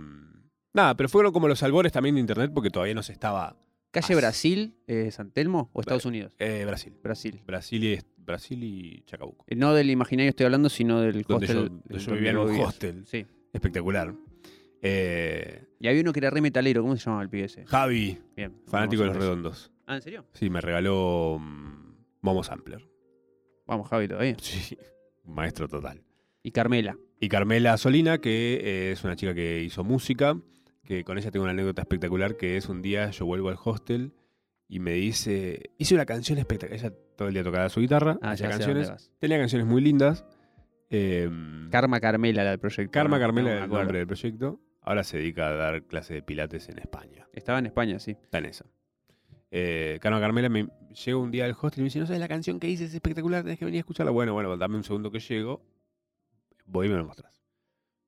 [0.73, 3.55] nada, pero fueron como los albores también de internet porque todavía no se estaba
[3.91, 6.35] ¿Calle As- Brasil, eh, San Telmo o Estados Unidos?
[6.37, 6.93] eh, Brasil.
[7.01, 7.41] Brasil.
[7.47, 9.45] Brasil y, Brasil y Chacabuco.
[9.55, 11.71] No del imaginario estoy hablando, sino del Donde hostel.
[11.89, 13.05] yo, yo vivía en un hostel.
[13.07, 13.25] Sí.
[13.53, 14.13] Espectacular.
[14.81, 17.65] Eh, Y había uno que era re metalero, ¿cómo se llamaba el pibe ese?
[17.65, 18.53] Javi, Bien.
[18.67, 19.71] fanático de los redondos.
[19.85, 20.25] Ah, ¿en serio?
[20.33, 22.87] Sí, me regaló mm, Momo Sampler.
[23.65, 24.35] Vamos, Javi, todavía.
[24.41, 24.77] Sí,
[25.25, 26.03] maestro total.
[26.43, 26.97] Y Carmela.
[27.19, 30.39] Y Carmela Solina, que eh, es una chica que hizo música,
[30.85, 34.13] que con ella tengo una anécdota espectacular, que es un día yo vuelvo al hostel
[34.67, 36.79] y me dice, hice una canción espectacular.
[36.79, 40.23] Ella todo el día tocaba su guitarra, Ah, hacía canciones, tenía canciones muy lindas.
[40.89, 41.29] eh,
[41.69, 42.91] Karma Carmela, la del proyecto.
[42.91, 43.21] Karma ¿no?
[43.21, 44.59] Carmela No, el nombre del proyecto.
[44.89, 47.27] Ahora se dedica a dar clases de pilates en España.
[47.31, 48.17] Estaba en España, sí.
[48.23, 48.65] Está en esa.
[49.51, 50.67] Eh, Karma Carmela me
[51.05, 52.95] llega un día al hostel y me dice, no sabes la canción que hice, es
[52.95, 54.11] espectacular, tenés que venir a escucharla.
[54.11, 55.61] Bueno, bueno, dame un segundo que llego.
[56.65, 57.39] Voy y me lo mostras.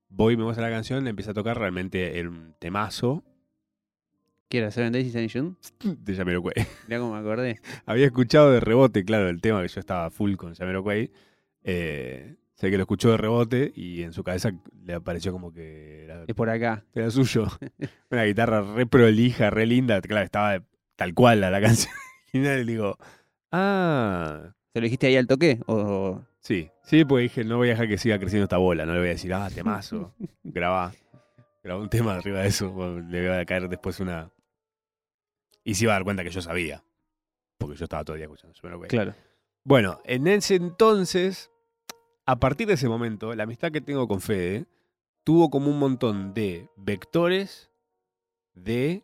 [0.10, 3.24] Voy y me muestra la canción, le empieza a tocar realmente era un temazo
[4.50, 4.72] ¿Qué era?
[4.72, 5.56] ¿Seven Days in June?
[6.04, 6.65] de Jamiroquai.
[6.88, 7.60] Mirá cómo me acordé.
[7.86, 11.12] Había escuchado de rebote, claro, el tema que yo estaba full con Jamiroquai.
[11.63, 14.52] Eh, sé que lo escuchó de rebote y en su cabeza
[14.86, 16.86] le apareció como que era, Es por acá.
[16.93, 17.47] era suyo.
[18.12, 20.00] Una guitarra re prolija, re linda.
[20.00, 20.63] Claro, estaba
[20.95, 21.93] tal cual a la canción.
[22.34, 22.97] Y le digo,
[23.52, 25.60] ah, ¿Se lo dijiste ahí al toque?
[25.65, 26.21] O...
[26.39, 29.00] Sí, sí, porque dije, no voy a dejar que siga creciendo esta bola, no le
[29.00, 30.93] voy a decir, ah, temazo, grabá,
[31.62, 34.32] grabá un tema arriba de eso, le va a caer después una...
[35.65, 36.86] Y se iba a dar cuenta que yo sabía,
[37.58, 38.88] porque yo estaba todo el día escuchando Jamiroquai.
[38.88, 39.13] Claro.
[39.65, 41.51] Bueno, en ese entonces,
[42.26, 44.66] a partir de ese momento, la amistad que tengo con Fede
[45.24, 47.72] tuvo como un montón de vectores
[48.54, 49.04] de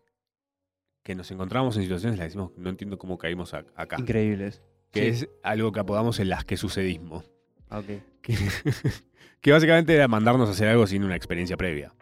[1.03, 4.61] que nos encontramos en situaciones que decimos, no entiendo cómo caímos a- acá, Increíbles.
[4.91, 5.23] que Sí.
[5.25, 7.23] es algo que apodamos el las que sucedismo.
[7.69, 7.85] Ah, ok.
[8.21, 8.35] Que,
[9.41, 11.93] que básicamente era mandarnos a hacer algo sin una experiencia previa.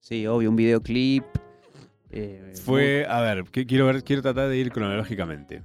[0.00, 1.24] Sí, obvio, un videoclip.
[2.10, 5.62] eh, Fue, a ver, que- quiero ver, quiero tratar de ir cronológicamente.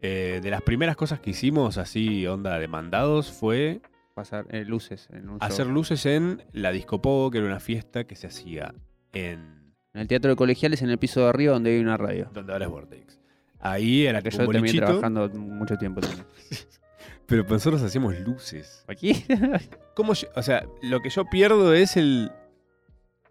[0.00, 3.82] Eh, de las primeras cosas que hicimos así, onda de mandados, fue
[4.12, 5.38] pasar eh, luces en un show.
[5.40, 8.74] hacer luces en la Disco Pogo, que era una fiesta que se hacía
[9.12, 12.30] en En el teatro de colegiales, en el piso de arriba, donde hay una radio.
[12.32, 13.20] donde ahora es Vortex.
[13.60, 16.26] Ahí era Que yo bolichito, trabajando mucho tiempo también.
[17.26, 18.84] pero nosotros hacíamos luces.
[18.88, 19.24] ¿Aquí?
[19.94, 22.30] ¿Cómo o sea, lo que yo pierdo es el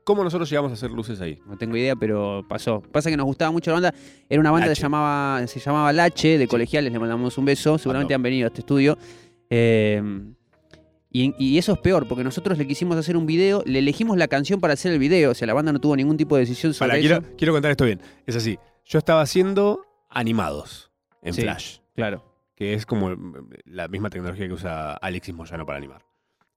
[0.03, 1.39] ¿Cómo nosotros llegamos a hacer luces ahí?
[1.45, 2.81] No tengo idea, pero pasó.
[2.81, 3.93] Pasa que nos gustaba mucho la banda.
[4.27, 4.79] Era una banda que Lache.
[4.79, 7.77] se llamaba, se llamaba Lache, de colegiales, le mandamos un beso.
[7.77, 8.97] Seguramente han venido a este estudio.
[9.49, 10.01] Eh,
[11.11, 14.27] y, y eso es peor, porque nosotros le quisimos hacer un video, le elegimos la
[14.27, 15.31] canción para hacer el video.
[15.31, 17.07] O sea, la banda no tuvo ningún tipo de decisión sobre Para, eso.
[17.21, 17.99] quiero, quiero contar esto bien.
[18.25, 18.57] Es así.
[18.85, 20.91] Yo estaba haciendo animados
[21.21, 21.41] en Sí.
[21.41, 22.23] Flash, Claro.
[22.55, 26.03] que es como mm, la misma tecnología que usa Alexis Moyano para animar.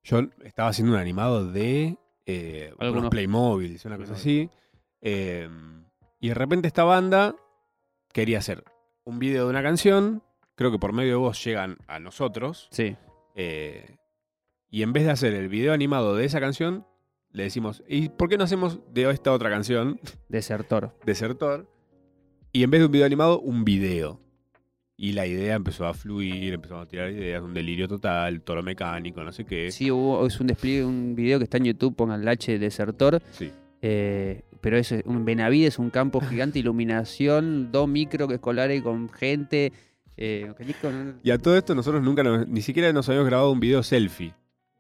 [0.05, 1.97] Yo estaba haciendo un animado de
[2.27, 4.49] eh, unos Algunos- Playmobil, una cosa así.
[5.03, 5.49] eh,
[6.21, 7.35] y de repente esta banda
[8.13, 8.65] quería hacer
[9.05, 10.23] un video de una canción.
[10.55, 12.69] Creo que por medio de vos llegan a nosotros.
[12.71, 12.97] Sí.
[13.35, 13.97] eh,
[14.75, 16.85] y en vez de hacer el video animado de esa canción,
[17.31, 20.01] le decimos, ¿y por qué no hacemos de esta otra canción?
[20.29, 20.97] Desertor.
[21.07, 21.71] Desertor.
[22.53, 24.21] Y en vez de un video animado, un video.
[24.97, 29.23] Y la idea empezó a fluir, empezamos a tirar ideas, un delirio total, toro mecánico,
[29.23, 29.71] no sé qué.
[29.71, 33.23] Sí, hubo, es un despliegue, un video que está en YouTube, pongan Lache Desertor.
[33.31, 33.53] Sí.
[33.81, 39.73] Eh, pero es un Benavides, un campo gigante, iluminación, dos micro escolares con gente.
[40.17, 43.61] eh, con- Y a todo esto nosotros nunca, nos- ni siquiera nos habíamos grabado un
[43.61, 44.35] video selfie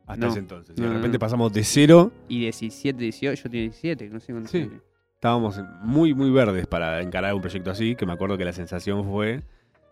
[0.06, 0.30] hasta No.
[0.32, 0.76] ese entonces.
[0.78, 4.50] Y de repente pasamos de cero, y 17, 18, yo tenía 17, no sé cuánto.
[4.50, 4.70] Sí.
[5.14, 9.04] estábamos muy, muy verdes para encarar un proyecto así, que me acuerdo que la sensación
[9.10, 9.42] fue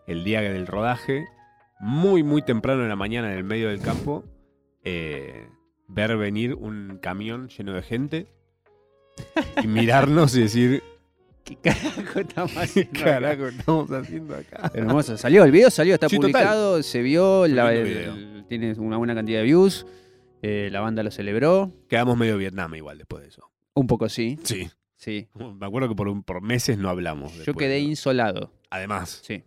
[0.05, 1.25] el día del rodaje,
[1.79, 4.23] muy, muy temprano en la mañana en el medio del campo,
[4.83, 5.47] eh,
[5.87, 8.27] ver venir un camión lleno de gente
[9.63, 10.83] y mirarnos y decir,
[11.43, 12.99] ¿Qué carajo estamos ¿qué haciendo?
[13.01, 13.03] acá?
[13.09, 14.71] carajo estamos haciendo acá?
[14.73, 15.17] Hermoso.
[15.17, 16.31] Salió, el video salió, está Sí, total.
[16.31, 19.85] publicado, se vio, la- el- tiene una buena cantidad de views.
[20.43, 21.73] Eh, la banda lo celebró.
[21.89, 23.49] Quedamos medio Vietnam igual después de eso.
[23.73, 24.69] Un poco sí, Sí.
[24.95, 25.27] sí.
[25.59, 27.31] Me acuerdo que por, meses no hablamos.
[27.33, 29.21] Yo después quedé insolado, Además.
[29.23, 29.43] sí.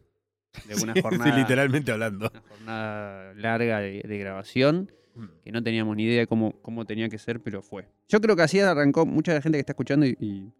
[0.66, 2.30] De una Sí, jornada, literalmente hablando.
[2.32, 4.90] una jornada larga de, de grabación.
[5.44, 7.86] que no teníamos ni idea de cómo, cómo tenía que ser, pero fue.
[8.08, 10.52] Yo creo que así arrancó mucha de la gente que está escuchando y, y-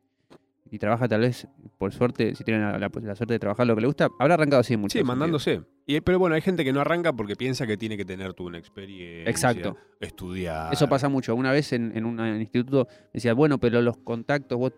[0.71, 1.47] y trabaja tal vez,
[1.79, 4.35] por suerte, si tienen la, la- la suerte de trabajar lo que le gusta, habrá
[4.35, 4.99] arrancado así mucho.
[4.99, 5.62] Sí, mandándose.
[5.87, 8.47] Y, pero bueno, hay gente que no arranca porque piensa que tiene que tener tú
[8.47, 9.31] una experiencia.
[9.31, 9.77] Exacto.
[10.01, 10.73] Estudiar.
[10.73, 11.35] Eso pasa mucho.
[11.35, 14.73] Una vez en, en un instituto me decía, bueno, pero los contactos, vos...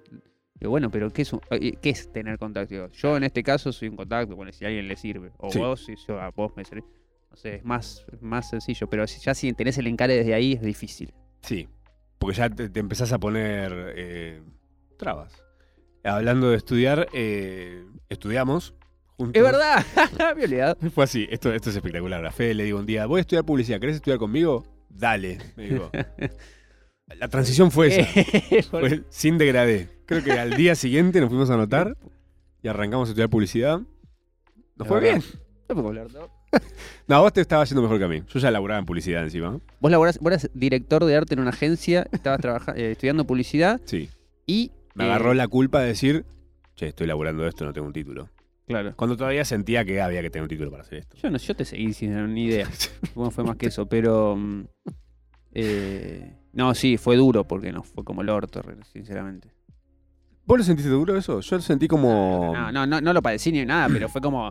[0.60, 2.74] Digo, bueno, pero ¿qué es, un- eh, ¿qué es tener contacto?
[2.74, 5.30] Digo, yo en este caso soy un contacto, bueno, si a alguien le sirve.
[5.38, 5.58] O Sí.
[5.60, 6.82] vos, si yo a vos me sirve.
[7.30, 10.54] No sé, es más, más sencillo, pero si, ya si tenés el encare desde ahí
[10.54, 11.12] es difícil.
[11.42, 11.68] Sí.
[12.18, 14.42] Porque ya te, te empezás a poner eh,
[14.96, 15.32] trabas.
[16.08, 18.74] Hablando de estudiar, eh, estudiamos
[19.16, 19.40] juntos.
[19.40, 19.84] Es verdad,
[20.36, 20.76] me.
[20.90, 21.26] Fue así.
[21.30, 22.24] Esto, esto es espectacular.
[22.24, 23.80] A Fede le digo un día, voy a estudiar publicidad.
[23.80, 24.66] ¿Querés estudiar conmigo?
[24.88, 25.38] Dale.
[25.56, 25.90] Me digo.
[27.18, 28.68] La transición fue esa.
[28.70, 29.88] Fue sin degradé.
[30.04, 31.96] Creo que al día siguiente nos fuimos a anotar
[32.62, 33.80] y arrancamos a estudiar publicidad.
[34.76, 35.22] Nos fue bien.
[35.68, 36.28] No puedo hablar, ¿no?
[37.06, 38.22] No, vos te estabas yendo mejor que a mí.
[38.28, 39.58] Yo ya laburaba en publicidad encima.
[39.80, 42.40] Vos, laborás- vos eras director de arte en una agencia, estabas
[42.76, 44.10] eh, estudiando publicidad Sí.
[44.46, 44.72] y...
[44.98, 46.24] Me eh, agarró la culpa de decir,
[46.74, 48.28] che, estoy laburando esto, no tengo un título.
[48.66, 48.92] Claro.
[48.96, 51.16] Cuando todavía sentía que había que tener un título para hacer esto.
[51.16, 52.68] Yo no, yo te seguí sin ni idea.
[53.14, 54.36] Bueno, fue más que eso, pero...
[54.36, 54.64] mm,
[55.52, 58.60] eh, no, sí, fue duro porque no, fue como el orto,
[58.92, 59.52] sinceramente.
[60.44, 61.40] ¿Vos lo sentiste duro eso?
[61.40, 62.52] Yo lo sentí como...
[62.54, 64.48] No, no, no, no lo padecí ni nada, pero fue como...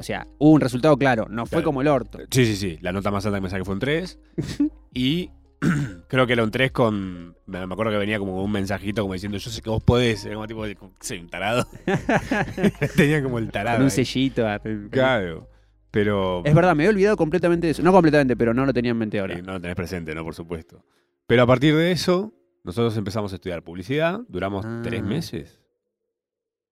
[0.00, 1.64] O sea, hubo un resultado claro, no fue Claro.
[1.64, 2.18] como el orto.
[2.30, 2.78] Sí, sí, sí.
[2.82, 4.18] La nota más alta que me saqué fue un 3.
[4.94, 5.30] y
[6.08, 7.36] creo que un 3 con...
[7.46, 10.24] Me acuerdo que venía como un mensajito como diciendo, yo sé que vos podés.
[10.24, 11.66] Era como tipo, como, soy un tarado.
[12.96, 13.78] Tenía como el tarado.
[13.78, 14.46] Con un sellito.
[14.46, 15.48] ah, Claro.
[15.90, 16.42] Pero...
[16.44, 17.82] Es verdad, me había olvidado completamente de eso.
[17.82, 19.36] No completamente, pero no lo tenía en mente ahora.
[19.40, 20.22] No lo tenés presente, ¿no?
[20.24, 20.84] Por supuesto.
[21.26, 22.32] Pero a partir de eso,
[22.62, 24.20] nosotros empezamos a estudiar publicidad.
[24.28, 24.80] Duramos Ah.
[24.84, 25.58] tres meses.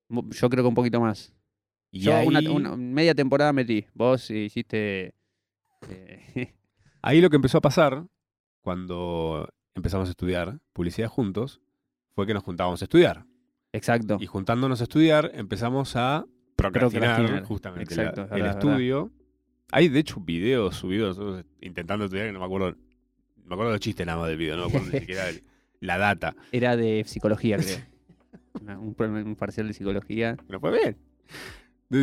[0.08, 1.32] Yo creo que un poquito más.
[1.90, 3.86] Y Yo ahí, una, una media temporada metí.
[3.94, 5.14] Vos hiciste.
[5.88, 6.54] eh,
[7.02, 8.04] ahí lo que empezó a pasar,
[8.66, 11.60] cuando empezamos a estudiar publicidad juntos,
[12.16, 13.24] fue que nos juntábamos a estudiar.
[13.72, 14.18] exacto.
[14.20, 17.44] Y juntándonos a estudiar, empezamos a procrastinar, Procrastinar.
[17.44, 19.12] justamente Exacto, el verdad, estudio.
[19.70, 22.74] Hay, de hecho, videos subidos nosotros intentando estudiar que no me acuerdo.
[23.44, 25.44] Me acuerdo del chiste nada más del video, no me acuerdo ni siquiera el-
[25.78, 26.34] la data.
[26.50, 28.80] Era de psicología, creo.
[28.80, 30.36] Un, parcial de psicología.
[30.48, 30.96] Pero fue bien.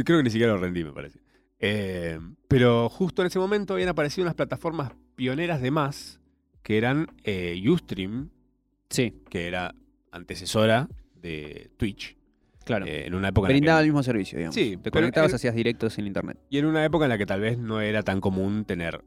[0.06, 1.20] Creo que ni siquiera lo rendí, me parece.
[1.60, 6.22] Eh, pero justo en ese momento habían aparecido unas plataformas pioneras de más,
[6.64, 8.30] que eran eh, Ustream,
[8.90, 9.76] Sí, que era
[10.12, 10.88] antecesora
[11.22, 12.16] de Twitch.
[12.66, 12.86] claro.
[12.86, 14.56] eh, en una época en la Brindaba que- el mismo servicio, digamos.
[14.56, 16.38] Sí, Te conectabas, era- hacías directos en internet.
[16.50, 19.04] y en una época en la que tal vez no era tan común tener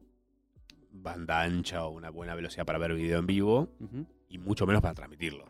[0.93, 3.71] banda ancha o una buena velocidad para ver video en vivo,
[4.29, 5.47] y mucho menos para transmitirlo.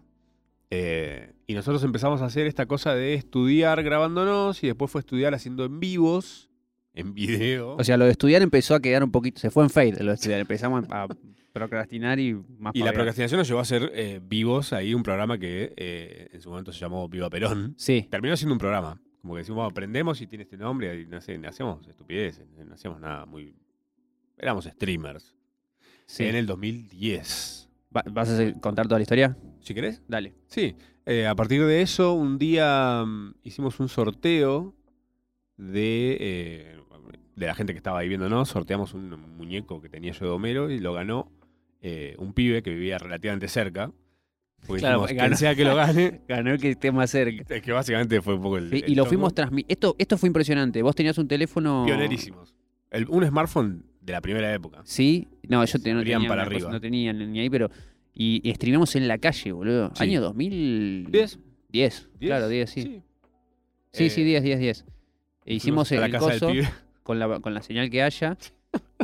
[0.70, 5.32] Eh, y nosotros empezamos a hacer esta cosa de estudiar grabándonos y después fue estudiar
[5.34, 6.50] haciendo en vivos,
[6.92, 7.76] en video.
[7.76, 9.40] O sea, lo de estudiar empezó a quedar un poquito.
[9.40, 10.40] Se fue en fade lo de estudiar.
[10.40, 11.06] Empezamos a
[11.60, 15.38] procrastinar y más Y la procrastinación nos llevó a hacer eh, vivos ahí un programa
[15.38, 17.74] que eh, en su momento se llamó Viva Perón.
[17.78, 19.00] Sí, Terminó siendo un programa.
[19.22, 22.46] Como que decimos, bueno, aprendemos y tiene este nombre y no sé, no hacíamos estupideces,
[22.64, 23.54] no hacíamos nada muy...
[24.38, 25.34] Éramos streamers.
[26.06, 26.24] sí.
[26.24, 27.68] En el 2010.
[27.96, 29.36] Va- ¿Vas a contar toda la historia?
[29.60, 30.02] ¿Si querés?
[30.06, 30.34] Dale.
[30.46, 30.76] Sí.
[31.06, 34.74] Eh, a partir de eso, un día mm, hicimos un sorteo
[35.56, 36.76] de,
[37.34, 38.48] de la gente que estaba ahí viéndonos.
[38.48, 41.30] Sorteamos un muñeco que tenía yo de Homero y lo ganó
[41.88, 43.92] eh, un pibe que vivía relativamente cerca.
[44.66, 45.36] Porque Claro, dijimos, ganó.
[45.36, 47.44] sea que lo gane, Ganó el que esté más cerca.
[47.54, 48.70] es que básicamente fue un poco el.
[48.70, 49.72] Sí, el y lo fuimos transmitiendo.
[49.72, 50.82] Esto, esto fue impresionante.
[50.82, 51.84] Vos tenías un teléfono.
[51.86, 52.54] Pionerísimos.
[52.90, 54.80] El- un smartphone de la primera época.
[54.84, 56.70] Sí, no, yo te- no tenía, para cosa- arriba.
[56.72, 57.70] no tenía ni ahí, pero.
[58.14, 59.92] Y, y streameamos en la calle, boludo.
[59.94, 60.02] Sí.
[60.02, 61.06] Año 2000.
[61.10, 61.38] ¿Diez?
[61.68, 62.30] 10, ¿Diez?
[62.30, 62.82] claro, 10, sí.
[62.82, 63.02] Sí,
[63.92, 64.84] Sí, sí, Eh, 10, 10, 10.
[65.44, 66.70] E hicimos el la casa del coso
[67.02, 68.36] con la, con la señal que haya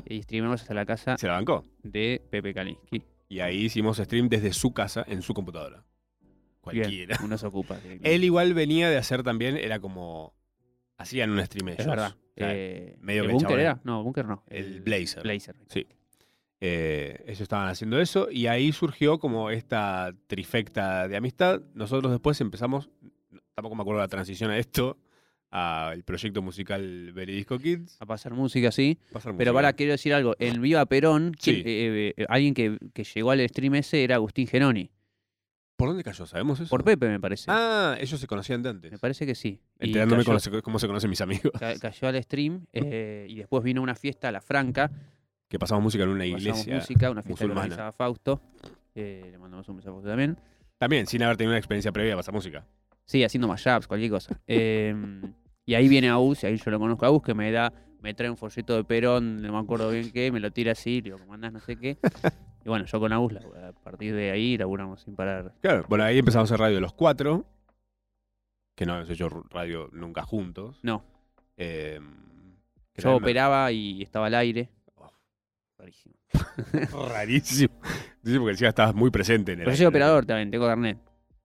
[0.07, 1.65] y streameamos hasta la casa Se la bancó.
[1.83, 3.03] de Pepe Kalinsky.
[3.29, 5.85] Y ahí hicimos stream desde su casa en su computadora.
[6.71, 7.19] Bien, Cualquiera.
[7.25, 7.79] uno se ocupa.
[8.03, 10.35] Él igual venía de hacer también, era como.
[10.99, 11.81] Hacían un stream ellos.
[11.81, 12.15] es verdad.
[12.15, 13.81] O sea, Eh, medio ¿El que chabón- era?
[13.85, 14.43] No, búnker no.
[14.49, 15.23] el Blazer.
[15.23, 15.57] Blazer.
[15.69, 15.87] Sí.
[16.61, 21.61] Eh, ellos estaban haciendo eso y ahí surgió como esta trifecta de amistad.
[21.75, 22.89] Nosotros después empezamos,
[23.55, 24.97] tampoco me acuerdo la transición a esto,
[25.53, 27.97] al proyecto musical Veridisco Kids.
[28.01, 28.71] A pasar música.
[28.71, 29.53] Pasar Pero música.
[29.53, 30.35] para, quiero decir algo.
[30.39, 31.63] En Viva Perón, ¿quién- Sí.
[31.65, 34.91] eh, eh, alguien que, que llegó al stream ese era Agustín Geroni.
[35.77, 36.27] ¿Por dónde cayó?
[36.27, 36.71] ¿Sabemos eso?
[36.71, 37.47] Por Pepe, me parece.
[37.49, 38.93] Ah, ellos se conocían de antes.
[38.93, 39.61] Me parece que sí.
[39.79, 40.39] Enterándome cómo
[40.79, 41.53] se, conocen mis amigos.
[41.59, 44.91] ca- cayó al stream eh, y después vino una fiesta a La Franca.
[45.49, 46.75] Que pasamos música en una Pasamos iglesia.
[46.77, 47.61] música, una fiesta que musulmana.
[47.67, 48.41] organizaba Fausto.
[48.95, 50.39] Eh, le mandamos un beso a Fausto también.
[50.79, 52.65] También, sin haber tenido una experiencia previa pasar música.
[53.05, 54.41] Sí, haciendo mashups, cualquier cosa.
[54.47, 54.95] Eh,
[55.65, 58.15] y ahí viene Agus, y ahí yo lo conozco a Agus, que me da, me
[58.15, 61.03] trae un folleto de Perón, no me acuerdo bien qué, me lo tira así, le
[61.03, 61.53] digo, ¿cómo andás?
[61.53, 61.99] No sé qué.
[62.65, 65.53] Y bueno, yo con Agus, a partir de ahí, laburamos sin parar.
[65.61, 67.45] Claro, bueno, ahí empezamos a hacer radio los cuatro.
[68.77, 70.79] Que no hemos hecho radio nunca juntos.
[70.83, 71.05] No,
[71.57, 71.99] Eh,
[72.93, 74.71] que yo operaba y estaba al aire.
[74.95, 75.11] Oh.
[75.77, 76.15] Rarísimo.
[77.09, 77.81] Rarísimo.
[78.25, 80.99] Sí, porque encima estabas muy presente en el Pero yo soy operador también, tengo carnet.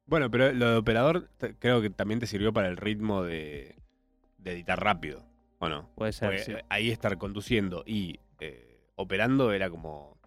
[0.05, 3.76] Bueno, pero lo de operador creo que también te sirvió para el ritmo de,
[4.47, 5.23] de editar rápido,
[5.59, 5.89] ¿o no?
[5.95, 6.51] Puede ser, Porque sí.
[6.53, 10.17] eh, ahí estar conduciendo y eh, operando era como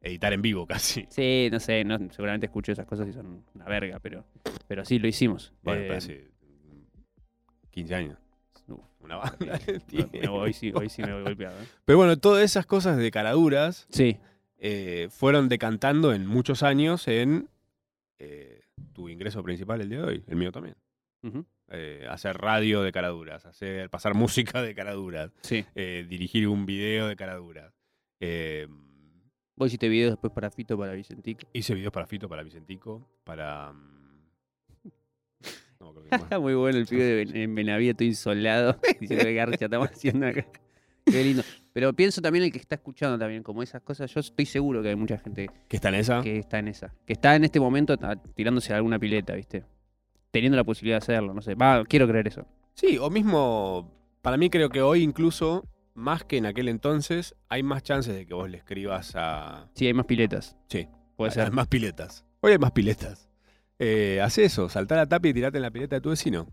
[0.00, 1.06] editar en vivo casi.
[1.10, 4.24] Sí, no sé, no, seguramente escucho esas cosas y son una verga, pero,
[4.68, 5.52] pero sí, lo hicimos.
[5.62, 6.30] Bueno, Eh, hace
[7.70, 8.18] 15 años.
[8.68, 9.58] uf, Una banda.
[9.86, 10.18] tiempo.
[10.32, 11.60] hoy, sí, hoy sí me voy golpeado.
[11.60, 11.66] ¿eh?
[11.84, 14.16] Pero bueno, todas esas cosas de caraduras Sí,
[14.58, 17.48] eh, fueron decantando en muchos años en
[18.94, 20.74] tu ingreso principal el día de hoy, el mío también.
[21.22, 25.64] ujú, Eh, hacer radio de caraduras, hacer, pasar música de caraduras, sí.
[25.74, 27.74] eh, dirigir un video de caraduras.
[28.20, 28.68] Eh,
[29.56, 31.48] Vos hiciste videos después para Fito, para Vicentico.
[31.52, 33.72] hice videos para Fito, para Vicentico, para...
[33.72, 34.20] mm,
[35.80, 36.22] No acuerdo qué más.
[36.22, 38.78] Está muy bueno el pibe de Ben- en Benavides, estoy insolado.
[39.00, 40.46] Diciendo que garcha estamos haciendo acá.
[41.04, 41.42] Qué lindo.
[41.72, 44.12] Pero pienso también el que está escuchando también, como esas cosas.
[44.12, 46.20] Yo estoy seguro que hay mucha gente ¿Qué está en esa?
[46.22, 46.94] que está en esa.
[47.06, 47.96] Que está en este momento
[48.34, 49.64] tirándose a alguna pileta, ¿viste?
[50.36, 51.54] Teniendo la posibilidad de hacerlo, no sé.
[51.54, 52.46] Va, quiero creer eso.
[52.74, 57.62] Sí, o mismo, para mí creo que hoy incluso, más que en aquel entonces, hay
[57.62, 59.70] más chances de que vos le escribas a...
[59.72, 60.54] Sí, hay más piletas.
[60.68, 60.88] Sí.
[61.16, 61.52] Puede Hay ser.
[61.52, 62.26] más piletas.
[62.42, 63.30] Hoy hay más piletas.
[63.78, 66.46] Eh, haz eso, saltar la tapa y tirate en la pileta de tu vecino.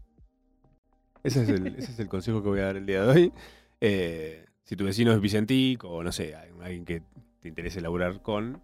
[1.22, 3.34] Ese es el, ese es el consejo que voy a dar el día de hoy.
[3.82, 7.02] Eh, si tu vecino es Vicentico o no sé, alguien que
[7.42, 8.62] te interese laburar con.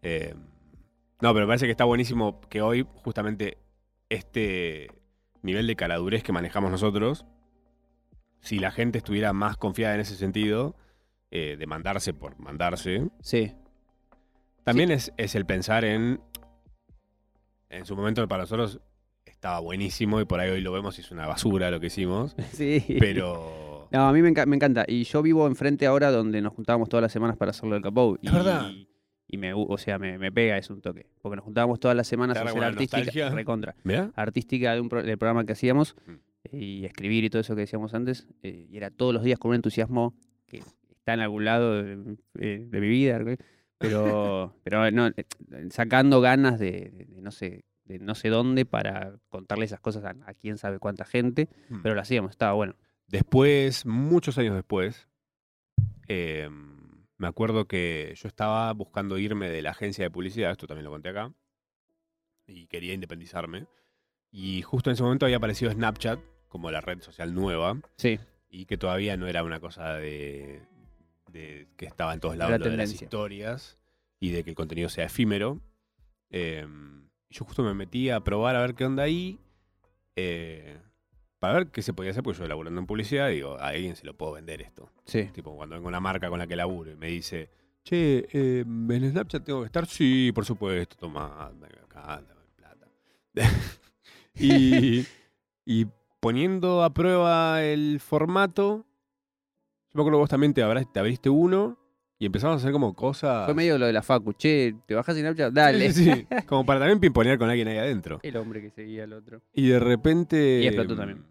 [0.00, 0.34] eh,
[1.20, 3.58] no, pero me parece que está buenísimo que hoy justamente
[4.14, 4.88] este
[5.42, 7.24] nivel de caradurez que manejamos nosotros,
[8.40, 10.76] si la gente estuviera más confiada en ese sentido,
[11.30, 13.52] eh, de mandarse por mandarse, Sí.
[14.64, 16.20] también es, es el pensar en.
[17.70, 18.80] En su momento para nosotros
[19.24, 22.36] estaba buenísimo y por ahí hoy lo vemos y es una basura lo que hicimos.
[22.52, 22.84] Sí.
[23.00, 23.88] Pero.
[23.90, 24.84] No, a mí me, enca- me encanta.
[24.88, 27.84] Y yo vivo enfrente ahora donde nos juntábamos todas las semanas para hacerlo del.
[27.84, 28.70] Es y, verdad.
[28.70, 28.88] Y
[29.36, 31.06] me, gu- o sea, me, me pega, es un toque.
[31.22, 32.98] Porque nos juntábamos todas las semanas a hacer una artística.
[32.98, 33.30] nostalgia.
[33.30, 33.74] Recontra.
[33.84, 34.10] ¿Mirá?
[34.14, 35.96] Artística de un pro- del programa que hacíamos.
[36.06, 36.12] Mm.
[36.56, 38.26] Y escribir y todo eso que decíamos antes.
[38.42, 40.14] eh, y era todos los días con un entusiasmo
[40.46, 43.18] que está en algún lado de, eh, de mi vida.
[43.78, 45.24] Pero, pero no, eh,
[45.70, 50.04] sacando ganas de, de- de no sé de no sé dónde para contarle esas cosas
[50.04, 51.82] a, a quién sabe cuánta gente, Mm.
[51.82, 52.74] pero lo hacíamos, estaba bueno.
[53.08, 55.06] Después, muchos años después,
[56.08, 56.48] eh,
[57.16, 60.90] me acuerdo que yo estaba buscando irme de la agencia de publicidad, esto también lo
[60.90, 61.32] conté acá,
[62.46, 63.66] y quería independizarme.
[64.30, 68.66] Y justo en ese momento había aparecido Snapchat como la red social nueva, Sí, y
[68.66, 70.62] que todavía no era una cosa de,
[71.30, 73.78] de que estaba en todos lados de las historias.
[74.20, 75.60] y de que el contenido sea efímero.
[76.30, 76.66] Eh,
[77.30, 79.38] yo justo me metí a probar a ver qué onda ahí.
[80.16, 80.78] eh,
[81.44, 84.06] para ver qué se podía hacer, porque yo laburando en publicidad, digo, a alguien se
[84.06, 84.90] lo puedo vender esto.
[85.04, 85.24] Sí.
[85.32, 87.50] Tipo, cuando vengo a una marca con la que laburo y me dice,
[87.82, 92.88] che, eh, en Snapchat tengo que estar, sí, por supuesto, toma, acá, dame plata.
[94.38, 95.04] y,
[95.66, 95.86] y
[96.20, 98.86] poniendo a prueba el formato,
[99.92, 101.78] yo me acuerdo que vos también te, abra- te abriste uno
[102.18, 103.44] y empezamos a hacer como cosas...
[103.44, 104.32] Fue medio lo de la Facu.
[104.32, 105.52] Che, ¿te bajás en Snapchat?
[105.52, 105.92] Dale.
[105.92, 108.18] Sí, sí, sí, como para también pimponear con alguien ahí adentro.
[108.22, 109.42] El hombre que seguía al otro.
[109.52, 110.60] Y de repente.
[110.62, 111.24] Y explotó también.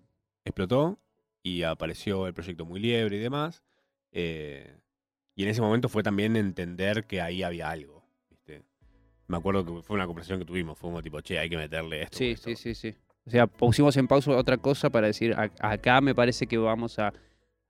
[0.45, 0.99] Explotó
[1.41, 3.63] y apareció el proyecto Muy Liebre y demás.
[4.11, 4.77] eh,
[5.35, 8.03] y en ese momento fue también entender que ahí había algo.
[8.29, 8.63] ¿viste?
[9.27, 10.77] Me acuerdo que fue una conversación que tuvimos.
[10.77, 12.17] Fue como tipo, che, hay que meterle esto.
[12.19, 12.49] Sí, esto.
[12.49, 12.95] sí, sí, sí.
[13.25, 16.99] O sea, pusimos en pausa otra cosa para decir, "A- acá me parece que vamos
[16.99, 17.13] a,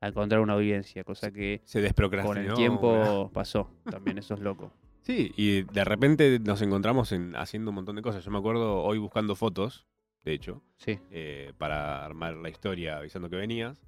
[0.02, 2.28] a encontrar una audiencia, cosa que Se desprocrastinó.
[2.34, 2.58] con el ¿verdad?
[2.58, 3.70] tiempo pasó.
[3.90, 4.74] También eso es loco.
[5.04, 8.26] Sí, y de repente nos encontramos en, haciendo un montón de cosas.
[8.26, 9.86] Yo me acuerdo hoy buscando fotos,
[10.24, 11.00] de hecho, Sí.
[11.12, 13.82] eh, para armar la historia avisando que venías.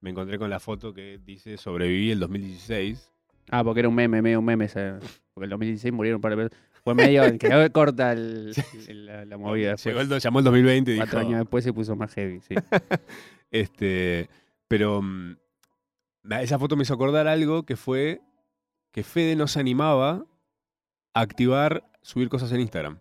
[0.00, 3.10] Me encontré con la foto que dice sobreviví el 2016.
[3.50, 4.68] Ah, porque era un meme, medio un meme.
[5.34, 6.68] Porque en 2016 murieron un par de personas.
[6.84, 8.52] Fue medio, quedó corta el-
[8.88, 9.70] el- la, la movida.
[9.72, 9.84] después.
[9.94, 12.54] Llegó el, llamó el 2020 y Cuatro dijo, años después se puso más heavy, sí.
[13.50, 14.28] Este,
[14.68, 15.36] pero mm,
[16.40, 18.20] esa foto me hizo acordar algo que fue
[18.92, 20.24] que Fede nos animaba
[21.14, 22.98] a activar subir cosas en Instagram.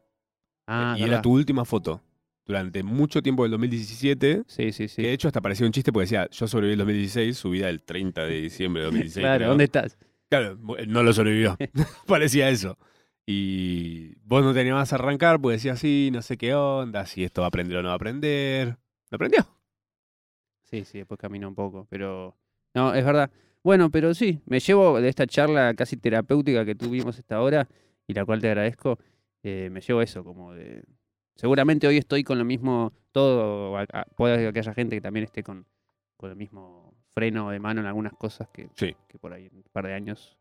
[0.67, 2.01] Ah, y era tu última foto.
[2.45, 5.01] Durante mucho tiempo del 2017, Sí, sí, sí.
[5.01, 7.81] que de hecho hasta parecía un chiste porque decía, yo sobreviví el 2016, subida el
[7.83, 9.23] 30 de diciembre de 2016.
[9.23, 9.49] claro, creo".
[9.49, 9.97] ¿dónde estás?
[10.29, 11.57] Claro, no lo sobrevivió.
[12.07, 12.77] parecía eso.
[13.25, 17.23] Y vos no te animabas a arrancar porque decías, sí, no sé qué onda, si
[17.23, 18.77] esto va a aprender o no va a aprender.
[19.09, 19.45] ¿Lo aprendió?
[20.63, 22.35] Sí, sí, después caminó un poco, pero...
[22.73, 23.29] No, es verdad.
[23.63, 27.69] Bueno, pero sí, me llevo de esta charla casi terapéutica que tuvimos esta hora,
[28.07, 28.99] y la cual te agradezco,
[29.43, 30.83] eh, me llevo eso, como de...
[31.35, 35.23] Seguramente hoy estoy con lo mismo, todo, a- a- puede que haya gente que también
[35.25, 35.65] esté con,
[36.17, 38.95] con el mismo freno de mano en algunas cosas que, Sí.
[39.07, 40.37] que por ahí en un par de años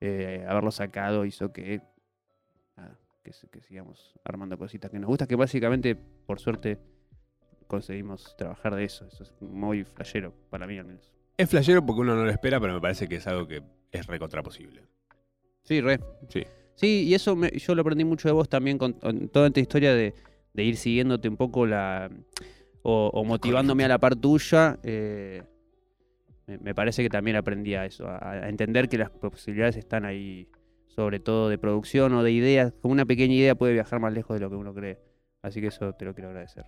[0.00, 1.80] eh, haberlo sacado hizo que,
[2.76, 6.78] nada, que, se- que sigamos armando cositas que nos gustan, que básicamente, por suerte,
[7.66, 9.06] conseguimos trabajar de eso.
[9.06, 11.12] Eso es muy flashero, para mí al menos.
[11.36, 14.06] Es flashero porque uno no lo espera, pero me parece que es algo que es
[14.06, 14.82] recontra posible.
[15.64, 15.98] Sí, re.
[16.28, 16.44] Sí.
[16.78, 18.94] Sí, y eso me- yo lo aprendí mucho de vos también con,
[19.30, 20.14] toda esta historia de,
[20.54, 22.08] ir siguiéndote un poco la.
[22.82, 24.78] o, motivándome a la par tuya.
[24.84, 25.42] eh,
[26.46, 30.48] me, parece que también aprendí a eso, a, entender que las posibilidades están ahí,
[30.86, 32.72] sobre todo de producción o de ideas.
[32.80, 35.00] Como una pequeña idea puede viajar más lejos de lo que uno cree.
[35.42, 36.64] Así que eso te lo quiero agradecer.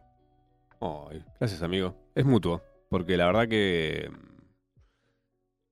[0.80, 1.94] Ay, gracias, amigo.
[2.16, 4.42] Es mutuo, porque la verdad que mm,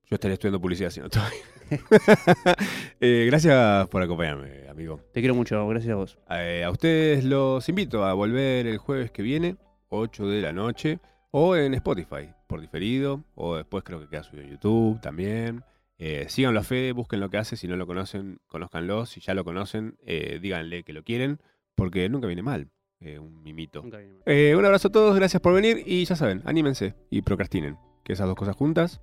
[0.05, 1.23] yo estaría estudiando publicidad si no estoy.
[3.01, 4.99] Eh, gracias por acompañarme, amigo.
[5.13, 6.19] Te quiero mucho, gracias a vos.
[6.29, 9.55] Eh, a ustedes los invito a volver el jueves que viene,
[9.87, 10.99] 8 de la noche,
[11.31, 15.63] o en Spotify, por diferido, o después creo que queda subido en YouTube también.
[15.97, 19.33] Eh, síganlo a Fede, busquen lo que hace, si no lo conocen, conózcanlo, si ya
[19.33, 21.39] lo conocen, eh, díganle que lo quieren,
[21.75, 22.69] porque nunca viene mal
[23.01, 23.81] un mimito.
[23.81, 24.57] Nunca viene mal.
[24.57, 28.27] Un abrazo a todos, gracias por venir y ya saben, anímense y procrastinen, que esas
[28.27, 28.99] dos cosas juntas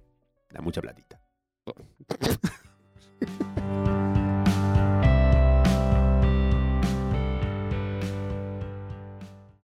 [0.50, 1.25] da mucha platita.
[1.66, 1.72] ハ
[2.20, 2.65] ハハハ。